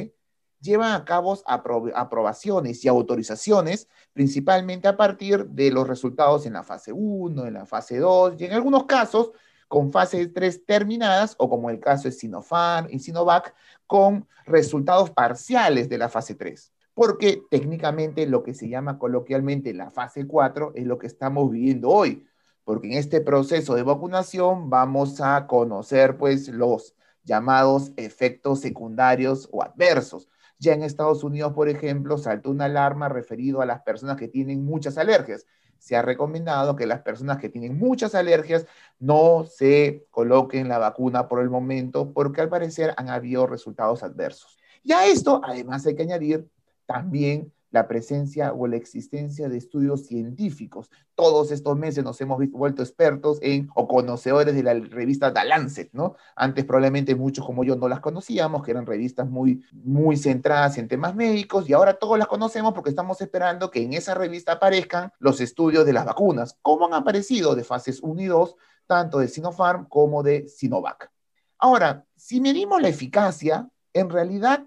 llevan 0.60 0.92
a 0.92 1.06
cabo 1.06 1.38
aprobaciones 1.46 2.84
y 2.84 2.90
autorizaciones, 2.90 3.88
principalmente 4.12 4.90
a 4.90 4.98
partir 4.98 5.46
de 5.46 5.72
los 5.72 5.88
resultados 5.88 6.46
en 6.46 6.54
la 6.54 6.64
fase 6.64 6.92
1, 6.92 7.46
en 7.46 7.54
la 7.54 7.66
fase 7.66 8.00
2, 8.00 8.34
y 8.42 8.46
en 8.46 8.52
algunos 8.52 8.84
casos 8.84 9.32
con 9.70 9.94
fase 9.94 10.28
3 10.28 10.66
terminadas, 10.66 11.36
o 11.38 11.50
como 11.50 11.70
el 11.70 11.80
caso 11.80 12.10
de 12.10 12.12
Sinopharm 12.12 12.90
y 12.92 13.00
Sinovac, 13.00 13.56
con 13.86 14.28
resultados 14.46 15.10
parciales 15.12 15.88
de 15.88 15.98
la 15.98 16.10
fase 16.10 16.36
3 16.36 16.74
porque 16.98 17.44
técnicamente 17.52 18.26
lo 18.26 18.42
que 18.42 18.56
se 18.56 18.70
llama 18.70 18.98
coloquialmente 18.98 19.72
la 19.72 19.92
fase 19.92 20.26
4 20.26 20.72
es 20.74 20.88
lo 20.88 20.98
que 20.98 21.06
estamos 21.06 21.52
viviendo 21.52 21.90
hoy, 21.90 22.26
porque 22.64 22.88
en 22.88 22.94
este 22.94 23.22
proceso 23.22 23.76
de 23.76 23.84
vacunación 23.84 24.72
vamos 24.72 25.22
a 25.22 25.46
conocer 25.46 26.18
pues 26.18 26.48
los 26.48 26.96
llamados 27.24 27.92
efectos 27.98 28.62
secundarios 28.62 29.48
o 29.52 29.62
adversos. 29.62 30.28
Ya 30.58 30.74
en 30.74 30.82
Estados 30.82 31.24
Unidos, 31.24 31.54
por 31.54 31.70
ejemplo, 31.70 32.18
saltó 32.18 32.50
una 32.50 32.66
alarma 32.66 33.10
referido 33.10 33.62
a 33.62 33.68
las 33.68 33.84
personas 33.84 34.18
que 34.18 34.28
tienen 34.28 34.66
muchas 34.66 34.98
alergias. 34.98 35.46
Se 35.78 35.96
ha 35.96 36.02
recomendado 36.02 36.76
que 36.76 36.88
las 36.88 37.02
personas 37.04 37.38
que 37.38 37.50
tienen 37.50 37.78
muchas 37.78 38.16
alergias 38.16 38.66
no 38.98 39.46
se 39.46 40.08
coloquen 40.10 40.68
la 40.68 40.80
vacuna 40.80 41.28
por 41.28 41.44
el 41.44 41.52
momento 41.52 42.12
porque 42.12 42.42
al 42.42 42.50
parecer 42.50 42.96
han 42.98 43.10
habido 43.10 43.46
resultados 43.46 44.02
adversos. 44.02 44.58
Y 44.82 44.94
a 44.94 45.06
esto, 45.06 45.42
además, 45.44 45.86
hay 45.86 45.94
que 45.94 46.02
añadir 46.02 46.50
también 46.88 47.54
la 47.70 47.88
presencia 47.88 48.54
o 48.54 48.66
la 48.66 48.78
existencia 48.78 49.50
de 49.50 49.58
estudios 49.58 50.06
científicos. 50.08 50.90
Todos 51.16 51.52
estos 51.52 51.78
meses 51.78 52.04
nos 52.04 52.20
hemos 52.22 52.40
vuelto 52.52 52.82
expertos 52.82 53.40
en 53.42 53.70
o 53.76 53.88
conocedores 53.88 54.56
de 54.56 54.64
la 54.64 54.74
revista 54.74 55.34
The 55.34 55.44
Lancet, 55.44 55.90
¿no? 55.92 56.16
Antes 56.36 56.64
probablemente 56.66 57.14
muchos 57.16 57.46
como 57.46 57.64
yo 57.64 57.76
no 57.76 57.90
las 57.90 58.00
conocíamos, 58.00 58.64
que 58.64 58.72
eran 58.72 58.86
revistas 58.86 59.30
muy, 59.30 59.64
muy 59.74 60.16
centradas 60.16 60.78
en 60.78 60.88
temas 60.88 61.14
médicos, 61.14 61.70
y 61.70 61.74
ahora 61.74 61.96
todos 61.96 62.18
las 62.18 62.28
conocemos 62.28 62.74
porque 62.74 62.90
estamos 62.90 63.20
esperando 63.22 63.70
que 63.70 63.84
en 63.84 63.94
esa 63.94 64.16
revista 64.16 64.54
aparezcan 64.54 65.12
los 65.20 65.42
estudios 65.42 65.86
de 65.86 65.94
las 65.94 66.06
vacunas, 66.06 66.58
como 66.62 66.86
han 66.86 66.94
aparecido 66.94 67.54
de 67.54 67.64
fases 67.64 68.00
1 68.02 68.22
y 68.22 68.26
2, 68.26 68.56
tanto 68.88 69.20
de 69.20 69.28
Sinopharm 69.28 69.88
como 69.90 70.24
de 70.24 70.48
Sinovac. 70.48 71.12
Ahora, 71.60 72.06
si 72.16 72.40
medimos 72.40 72.82
la 72.82 72.88
eficacia, 72.88 73.70
en 73.94 74.10
realidad 74.10 74.66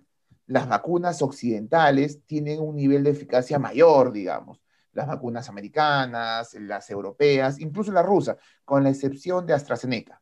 las 0.51 0.69
vacunas 0.69 1.23
occidentales 1.23 2.25
tienen 2.27 2.59
un 2.59 2.75
nivel 2.75 3.05
de 3.05 3.11
eficacia 3.11 3.61
mayor, 3.61 4.11
digamos. 4.11 4.61
Las 4.93 5.07
vacunas 5.07 5.49
americanas, 5.49 6.55
las 6.55 6.91
europeas, 6.91 7.61
incluso 7.61 7.93
la 7.93 8.03
rusa, 8.03 8.37
con 8.65 8.83
la 8.83 8.91
excepción 8.91 9.47
de 9.47 9.55
AstraZeneca. 9.55 10.21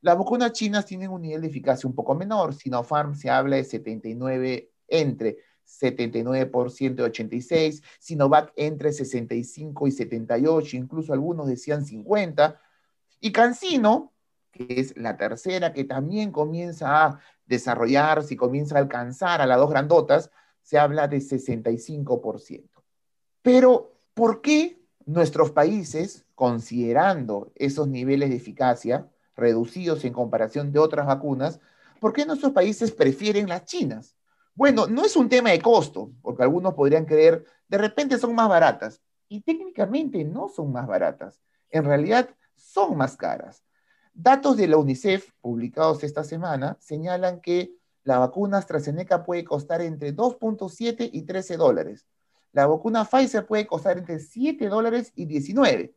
Las 0.00 0.16
vacunas 0.16 0.52
chinas 0.52 0.86
tienen 0.86 1.10
un 1.10 1.20
nivel 1.20 1.42
de 1.42 1.48
eficacia 1.48 1.86
un 1.86 1.94
poco 1.94 2.14
menor. 2.14 2.54
Sinopharm 2.54 3.14
se 3.14 3.28
habla 3.28 3.56
de 3.56 3.64
79, 3.64 4.70
entre 4.88 5.36
79% 5.66 6.98
y 6.98 7.02
86, 7.02 7.82
Sinovac 7.98 8.54
entre 8.56 8.90
65 8.90 9.86
y 9.86 9.90
78, 9.90 10.78
incluso 10.78 11.12
algunos 11.12 11.46
decían 11.46 11.84
50, 11.84 12.58
y 13.20 13.32
CanSino, 13.32 14.11
que 14.52 14.66
es 14.68 14.96
la 14.96 15.16
tercera, 15.16 15.72
que 15.72 15.84
también 15.84 16.30
comienza 16.30 17.04
a 17.04 17.20
desarrollarse 17.46 18.34
y 18.34 18.36
comienza 18.36 18.76
a 18.76 18.80
alcanzar 18.80 19.40
a 19.40 19.46
las 19.46 19.58
dos 19.58 19.70
grandotas, 19.70 20.30
se 20.62 20.78
habla 20.78 21.08
de 21.08 21.20
65%. 21.20 22.82
Pero, 23.42 23.98
¿por 24.14 24.40
qué 24.40 24.80
nuestros 25.04 25.50
países, 25.50 26.24
considerando 26.34 27.50
esos 27.56 27.88
niveles 27.88 28.30
de 28.30 28.36
eficacia 28.36 29.08
reducidos 29.34 30.04
en 30.04 30.12
comparación 30.12 30.72
de 30.72 30.78
otras 30.78 31.06
vacunas, 31.06 31.60
¿por 32.00 32.12
qué 32.12 32.24
nuestros 32.24 32.52
países 32.52 32.92
prefieren 32.92 33.48
las 33.48 33.64
chinas? 33.64 34.16
Bueno, 34.54 34.86
no 34.86 35.04
es 35.04 35.16
un 35.16 35.28
tema 35.28 35.50
de 35.50 35.60
costo, 35.60 36.12
porque 36.20 36.42
algunos 36.42 36.74
podrían 36.74 37.06
creer, 37.06 37.44
de 37.68 37.78
repente 37.78 38.18
son 38.18 38.34
más 38.34 38.48
baratas, 38.48 39.00
y 39.28 39.40
técnicamente 39.40 40.24
no 40.24 40.48
son 40.48 40.70
más 40.72 40.86
baratas, 40.86 41.40
en 41.70 41.84
realidad 41.84 42.28
son 42.54 42.96
más 42.96 43.16
caras. 43.16 43.64
Datos 44.14 44.56
de 44.56 44.68
la 44.68 44.76
UNICEF 44.76 45.30
publicados 45.40 46.04
esta 46.04 46.22
semana 46.22 46.76
señalan 46.80 47.40
que 47.40 47.72
la 48.04 48.18
vacuna 48.18 48.58
AstraZeneca 48.58 49.24
puede 49.24 49.44
costar 49.44 49.80
entre 49.80 50.14
2.7 50.14 51.08
y 51.12 51.22
13 51.22 51.56
dólares. 51.56 52.06
La 52.52 52.66
vacuna 52.66 53.04
Pfizer 53.04 53.46
puede 53.46 53.66
costar 53.66 53.96
entre 53.96 54.18
7 54.18 54.68
dólares 54.68 55.12
y 55.14 55.24
19. 55.24 55.94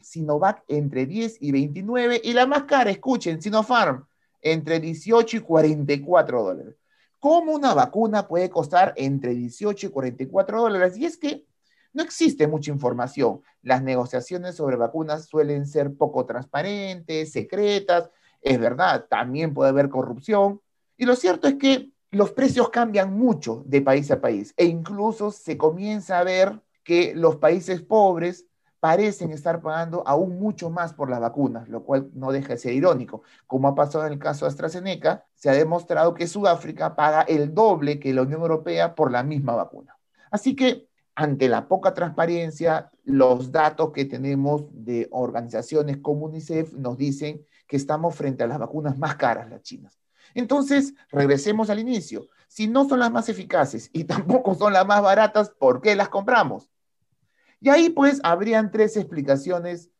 Sinovac 0.00 0.64
entre 0.68 1.04
10 1.04 1.36
y 1.40 1.52
29. 1.52 2.22
Y 2.24 2.32
la 2.32 2.46
más 2.46 2.64
cara, 2.64 2.90
escuchen, 2.90 3.42
Sinopharm, 3.42 4.06
entre 4.40 4.80
18 4.80 5.36
y 5.36 5.40
44 5.40 6.42
dólares. 6.42 6.76
¿Cómo 7.18 7.52
una 7.52 7.74
vacuna 7.74 8.26
puede 8.26 8.48
costar 8.48 8.94
entre 8.96 9.34
18 9.34 9.88
y 9.88 9.90
44 9.90 10.62
dólares? 10.62 10.96
Y 10.96 11.04
es 11.04 11.18
que 11.18 11.44
no 11.92 12.02
existe 12.02 12.46
mucha 12.46 12.70
información. 12.70 13.42
Las 13.62 13.82
negociaciones 13.82 14.56
sobre 14.56 14.76
vacunas 14.76 15.26
suelen 15.26 15.66
ser 15.66 15.94
poco 15.94 16.26
transparentes, 16.26 17.32
secretas. 17.32 18.10
Es 18.40 18.58
verdad, 18.58 19.06
también 19.08 19.54
puede 19.54 19.70
haber 19.70 19.88
corrupción. 19.88 20.60
Y 20.96 21.04
lo 21.04 21.16
cierto 21.16 21.48
es 21.48 21.54
que 21.56 21.90
los 22.10 22.32
precios 22.32 22.70
cambian 22.70 23.12
mucho 23.12 23.62
de 23.66 23.82
país 23.82 24.10
a 24.10 24.20
país 24.20 24.52
e 24.56 24.64
incluso 24.64 25.30
se 25.30 25.56
comienza 25.56 26.18
a 26.18 26.24
ver 26.24 26.60
que 26.82 27.14
los 27.14 27.36
países 27.36 27.82
pobres 27.82 28.46
parecen 28.80 29.30
estar 29.30 29.60
pagando 29.60 30.02
aún 30.06 30.40
mucho 30.40 30.70
más 30.70 30.94
por 30.94 31.10
las 31.10 31.20
vacunas, 31.20 31.68
lo 31.68 31.84
cual 31.84 32.10
no 32.14 32.32
deja 32.32 32.54
de 32.54 32.58
ser 32.58 32.72
irónico. 32.72 33.22
Como 33.46 33.68
ha 33.68 33.74
pasado 33.74 34.06
en 34.06 34.14
el 34.14 34.18
caso 34.18 34.44
de 34.44 34.50
AstraZeneca, 34.50 35.26
se 35.34 35.50
ha 35.50 35.52
demostrado 35.52 36.14
que 36.14 36.26
Sudáfrica 36.26 36.96
paga 36.96 37.22
el 37.22 37.54
doble 37.54 38.00
que 38.00 38.14
la 38.14 38.22
Unión 38.22 38.40
Europea 38.40 38.94
por 38.94 39.12
la 39.12 39.22
misma 39.22 39.54
vacuna. 39.54 39.96
Así 40.30 40.56
que 40.56 40.89
ante 41.20 41.50
la 41.50 41.68
poca 41.68 41.92
transparencia, 41.92 42.90
los 43.04 43.52
datos 43.52 43.92
que 43.92 44.06
tenemos 44.06 44.64
de 44.72 45.06
organizaciones 45.10 45.98
como 45.98 46.24
UNICEF 46.24 46.72
nos 46.72 46.96
dicen 46.96 47.44
que 47.66 47.76
estamos 47.76 48.14
frente 48.14 48.42
a 48.42 48.46
las 48.46 48.58
vacunas 48.58 48.96
más 48.96 49.16
caras, 49.16 49.50
las 49.50 49.60
chinas. 49.60 50.00
Entonces, 50.32 50.94
regresemos 51.10 51.68
al 51.68 51.78
inicio. 51.78 52.28
Si 52.48 52.68
no 52.68 52.88
son 52.88 53.00
las 53.00 53.10
más 53.12 53.28
eficaces 53.28 53.90
y 53.92 54.04
tampoco 54.14 54.54
son 54.54 54.72
las 54.72 54.86
más 54.86 55.02
baratas, 55.02 55.50
¿por 55.50 55.82
qué 55.82 55.94
las 55.94 56.08
compramos? 56.08 56.70
Y 57.60 57.68
ahí 57.68 57.90
pues 57.90 58.20
habrían 58.22 58.70
tres 58.70 58.96
explicaciones 58.96 59.90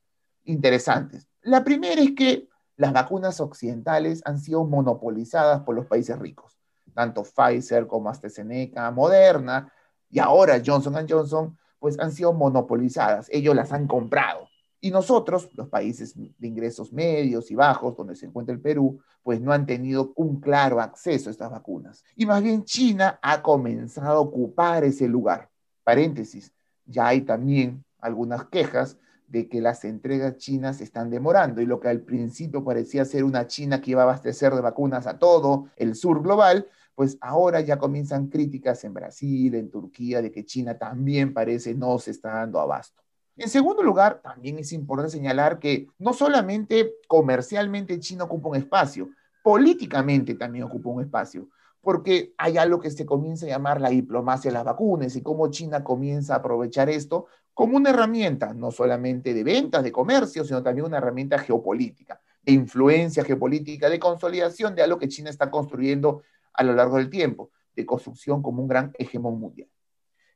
interesantes. 0.45 1.29
La 1.43 1.65
primera 1.65 2.01
es 2.01 2.13
que 2.17 2.49
las 2.77 2.95
vacunas 2.95 3.43
occidentales 3.43 4.23
han 4.25 4.39
sido 4.39 4.65
monopolizadas 4.65 5.61
por 5.65 5.75
los 5.75 5.85
países 5.85 6.19
ricos. 6.19 6.59
Tanto 6.95 7.25
Pfizer 7.25 7.87
como 7.87 8.09
AstraZeneca, 8.09 8.91
Moderna, 8.91 9.71
y 10.11 10.19
ahora 10.19 10.61
Johnson 10.65 11.07
Johnson, 11.09 11.57
pues 11.79 11.99
han 11.99 12.13
sido 12.13 12.33
monopolizadas, 12.33 13.29
ellos 13.31 13.55
las 13.55 13.73
han 13.73 13.87
comprado. 13.87 14.49
Y 14.83 14.91
nosotros, 14.91 15.51
los 15.55 15.69
países 15.69 16.15
de 16.17 16.49
ingresos 16.49 16.93
medios 16.93 17.51
y 17.51 17.55
bajos, 17.55 17.97
donde 17.97 18.17
se 18.17 18.27
encuentra 18.27 18.55
el 18.55 18.61
Perú, 18.61 18.99
pues 19.23 19.41
no 19.41 19.53
han 19.53 19.67
tenido 19.67 20.13
un 20.17 20.41
claro 20.41 20.81
acceso 20.81 21.29
a 21.29 21.33
estas 21.33 21.51
vacunas. 21.51 22.03
Y 22.17 22.25
más 22.25 22.43
bien 22.43 22.65
China 22.65 23.19
ha 23.23 23.43
comenzado 23.43 24.17
a 24.17 24.21
ocupar 24.21 24.85
ese 24.85 25.07
lugar. 25.07 25.51
Paréntesis, 25.85 26.53
ya 26.87 27.09
hay 27.09 27.21
también 27.23 27.85
algunas 27.99 28.47
quejas 28.47 28.97
de 29.29 29.49
que 29.49 29.61
las 29.61 29.85
entregas 29.85 30.39
chinas 30.39 30.81
están 30.81 31.09
demorando 31.09 31.61
y 31.61 31.67
lo 31.67 31.79
que 31.79 31.89
al 31.89 32.01
principio 32.01 32.65
parecía 32.65 33.05
ser 33.05 33.23
una 33.23 33.47
China 33.47 33.81
que 33.81 33.93
iba 33.93 34.01
a 34.01 34.05
abastecer 34.05 34.53
de 34.55 34.61
vacunas 34.61 35.07
a 35.07 35.19
todo 35.19 35.69
el 35.77 35.95
sur 35.95 36.23
global, 36.23 36.67
pues 37.01 37.17
ahora 37.23 37.63
ya 37.63 37.79
comienzan 37.79 38.27
críticas 38.27 38.85
en 38.85 38.93
Brasil, 38.93 39.55
en 39.55 39.71
Turquía, 39.71 40.21
de 40.21 40.31
que 40.31 40.45
China 40.45 40.77
también 40.77 41.33
parece 41.33 41.75
no 41.75 41.99
se 41.99 42.11
está 42.11 42.35
dando 42.35 42.61
abasto. 42.61 43.01
En 43.39 43.49
segundo 43.49 43.83
lugar, 43.83 44.21
también 44.23 44.59
es 44.59 44.71
importante 44.75 45.13
señalar 45.13 45.59
que 45.59 45.87
no 45.99 46.13
solamente 46.13 46.97
comercialmente 47.09 47.99
China 48.01 48.25
ocupa 48.25 48.51
un 48.51 48.57
espacio, 48.57 49.09
políticamente 49.43 50.35
también 50.35 50.65
ocupa 50.65 50.91
un 50.91 51.01
espacio, 51.01 51.49
porque 51.81 52.35
hay 52.37 52.59
algo 52.59 52.79
que 52.79 52.91
se 52.91 53.07
comienza 53.07 53.47
a 53.47 53.49
llamar 53.49 53.81
la 53.81 53.89
diplomacia 53.89 54.51
de 54.51 54.59
las 54.59 54.65
vacunas 54.65 55.17
y 55.17 55.23
cómo 55.23 55.49
China 55.49 55.83
comienza 55.83 56.35
a 56.35 56.41
aprovechar 56.41 56.91
esto 56.91 57.29
como 57.55 57.79
una 57.79 57.89
herramienta, 57.89 58.53
no 58.53 58.71
solamente 58.71 59.33
de 59.33 59.43
ventas, 59.43 59.83
de 59.83 59.91
comercio, 59.91 60.45
sino 60.45 60.63
también 60.63 60.85
una 60.85 60.99
herramienta 60.99 61.39
geopolítica, 61.39 62.21
de 62.43 62.53
influencia 62.53 63.25
geopolítica, 63.25 63.89
de 63.89 63.99
consolidación 63.99 64.75
de 64.75 64.83
algo 64.83 64.99
que 64.99 65.09
China 65.09 65.31
está 65.31 65.51
construyendo 65.51 66.21
a 66.53 66.65
lo 66.65 66.75
largo 66.75 66.97
del 66.97 67.11
tiempo, 67.11 67.51
de 67.75 67.87
construcción 67.87 68.43
como 68.43 68.63
un 68.63 68.69
gran 68.69 68.93
hegemón 68.99 69.39
mundial. 69.39 69.69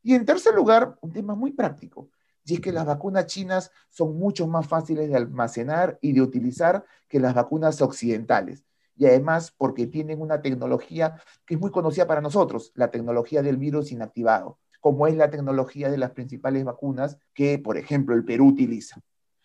Y 0.02 0.14
en 0.14 0.24
tercer 0.24 0.54
lugar, 0.54 0.98
un 1.00 1.12
tema 1.12 1.34
muy 1.34 1.52
práctico, 1.52 2.10
y 2.44 2.54
es 2.54 2.60
que 2.60 2.72
las 2.72 2.84
vacunas 2.84 3.26
chinas 3.26 3.70
son 3.88 4.18
mucho 4.18 4.46
más 4.46 4.66
fáciles 4.66 5.08
de 5.08 5.16
almacenar 5.16 5.98
y 6.02 6.12
de 6.12 6.20
utilizar 6.20 6.84
que 7.08 7.18
las 7.18 7.34
vacunas 7.34 7.80
occidentales. 7.80 8.64
Y 8.96 9.06
además 9.06 9.52
porque 9.56 9.86
tienen 9.86 10.20
una 10.20 10.40
tecnología 10.42 11.20
que 11.46 11.54
es 11.54 11.60
muy 11.60 11.70
conocida 11.70 12.06
para 12.06 12.20
nosotros, 12.20 12.70
la 12.74 12.90
tecnología 12.90 13.42
del 13.42 13.56
virus 13.56 13.90
inactivado, 13.92 14.58
como 14.80 15.06
es 15.06 15.16
la 15.16 15.30
tecnología 15.30 15.90
de 15.90 15.98
las 15.98 16.10
principales 16.10 16.64
vacunas 16.64 17.18
que, 17.32 17.58
por 17.58 17.78
ejemplo, 17.78 18.14
el 18.14 18.24
Perú 18.24 18.48
utiliza. 18.48 19.00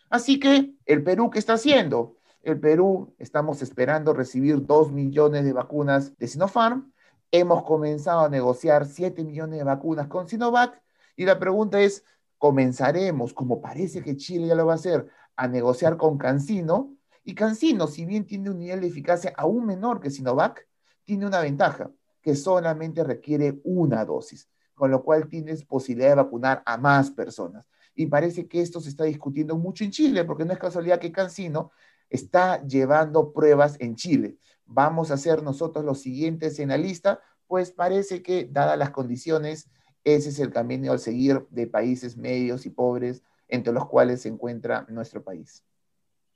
Así 0.10 0.39
que, 0.39 0.74
¿el 0.86 1.03
Perú 1.03 1.30
qué 1.30 1.39
está 1.39 1.53
haciendo? 1.53 2.17
El 2.41 2.57
Perú 2.59 3.13
estamos 3.17 3.61
esperando 3.61 4.13
recibir 4.13 4.65
2 4.65 4.93
millones 4.93 5.43
de 5.43 5.51
vacunas 5.51 6.17
de 6.17 6.27
Sinopharm. 6.27 6.93
Hemos 7.31 7.63
comenzado 7.63 8.21
a 8.21 8.29
negociar 8.29 8.85
7 8.85 9.25
millones 9.25 9.59
de 9.59 9.65
vacunas 9.65 10.07
con 10.07 10.29
Sinovac. 10.29 10.81
Y 11.17 11.25
la 11.25 11.37
pregunta 11.37 11.81
es, 11.81 12.05
¿comenzaremos, 12.37 13.33
como 13.33 13.59
parece 13.59 14.01
que 14.01 14.15
Chile 14.15 14.47
ya 14.47 14.55
lo 14.55 14.65
va 14.65 14.73
a 14.73 14.75
hacer, 14.75 15.07
a 15.35 15.49
negociar 15.49 15.97
con 15.97 16.17
CanSino? 16.17 16.95
Y 17.25 17.35
CanSino, 17.35 17.87
si 17.87 18.05
bien 18.05 18.25
tiene 18.25 18.49
un 18.49 18.59
nivel 18.59 18.79
de 18.81 18.87
eficacia 18.87 19.33
aún 19.35 19.65
menor 19.65 19.99
que 19.99 20.09
Sinovac, 20.09 20.65
tiene 21.03 21.27
una 21.27 21.41
ventaja, 21.41 21.91
que 22.21 22.35
solamente 22.35 23.03
requiere 23.03 23.59
una 23.65 24.05
dosis, 24.05 24.49
con 24.75 24.91
lo 24.91 25.03
cual 25.03 25.27
tienes 25.27 25.65
posibilidad 25.65 26.11
de 26.11 26.15
vacunar 26.15 26.63
a 26.65 26.77
más 26.77 27.11
personas. 27.11 27.65
Y 27.95 28.05
parece 28.05 28.47
que 28.47 28.61
esto 28.61 28.79
se 28.79 28.89
está 28.89 29.03
discutiendo 29.03 29.57
mucho 29.57 29.83
en 29.83 29.91
Chile, 29.91 30.23
porque 30.23 30.45
no 30.45 30.53
es 30.53 30.59
casualidad 30.59 30.99
que 30.99 31.11
CanSino 31.11 31.71
está 32.10 32.66
llevando 32.66 33.34
pruebas 33.34 33.78
en 33.80 33.95
Chile. 33.95 34.38
vamos 34.72 35.10
a 35.10 35.18
ser 35.18 35.41
nosotros 35.41 35.84
los 35.84 35.99
siguientes 36.01 36.60
en 36.60 36.70
la 36.70 36.78
lista, 36.78 37.20
pues 37.47 37.72
parece 37.72 38.22
que, 38.22 38.47
dadas 38.51 38.78
las 38.78 38.91
condiciones, 38.91 39.68
ese 40.03 40.30
es 40.30 40.38
el 40.38 40.51
camino 40.51 40.91
al 40.91 40.99
seguir 40.99 41.47
de 41.49 41.66
países 41.66 42.16
medios 42.16 42.68
y 42.68 42.70
pobres, 42.70 43.24
entre 43.47 43.74
los 43.74 43.88
cuales 43.88 44.22
se 44.22 44.30
encuentra 44.30 44.86
nuestro 44.89 45.24
país. 45.24 45.64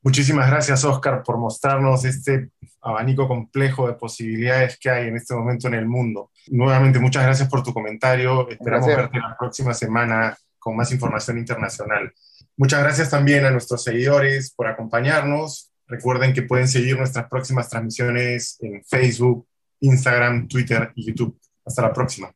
Muchísimas 0.01 0.49
gracias, 0.49 0.83
Oscar, 0.83 1.23
por 1.23 1.37
mostrarnos 1.37 2.03
este 2.03 2.49
abanico 2.81 3.25
complejo 3.25 3.87
de 3.87 3.93
posibilidades 3.93 4.77
que 4.77 4.89
hay 4.89 5.07
en 5.07 5.15
este 5.15 5.33
momento 5.33 5.67
en 5.69 5.75
el 5.75 5.85
mundo. 5.85 6.31
Nuevamente, 6.47 6.99
muchas 6.99 7.23
gracias 7.23 7.47
por 7.47 7.63
tu 7.63 7.73
comentario. 7.73 8.49
Esperamos 8.49 8.87
verte 8.87 9.19
la 9.19 9.37
próxima 9.39 9.73
semana 9.73 10.35
con 10.59 10.75
más 10.75 10.91
información 10.91 11.37
internacional. 11.37 12.11
Muchas 12.55 12.81
gracias 12.81 13.09
también 13.09 13.45
a 13.45 13.51
nuestros 13.51 13.83
seguidores 13.83 14.53
por 14.53 14.67
acompañarnos. 14.67 15.71
Recuerden 15.87 16.33
que 16.33 16.43
pueden 16.43 16.67
seguir 16.67 16.97
nuestras 16.97 17.27
próximas 17.27 17.67
transmisiones 17.69 18.57
en 18.61 18.83
Facebook, 18.85 19.47
Instagram, 19.79 20.47
Twitter 20.47 20.91
y 20.95 21.07
YouTube. 21.07 21.37
Hasta 21.65 21.81
la 21.81 21.93
próxima. 21.93 22.31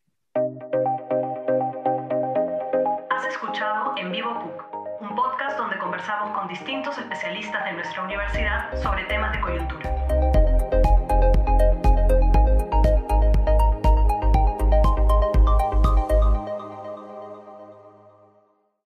Has 3.09 3.27
escuchado 3.29 3.95
En 3.97 4.11
Vivo 4.11 4.33
PUC, 4.39 5.01
un 5.01 5.15
podcast 5.15 5.57
donde 5.57 5.77
conversamos 5.77 6.37
con 6.37 6.47
distintos 6.47 6.97
especialistas 6.97 7.63
de 7.65 7.73
nuestra 7.73 8.03
universidad 8.03 8.81
sobre 8.81 9.05
temas 9.05 9.31
de 9.33 9.41
coyuntura. 9.41 10.56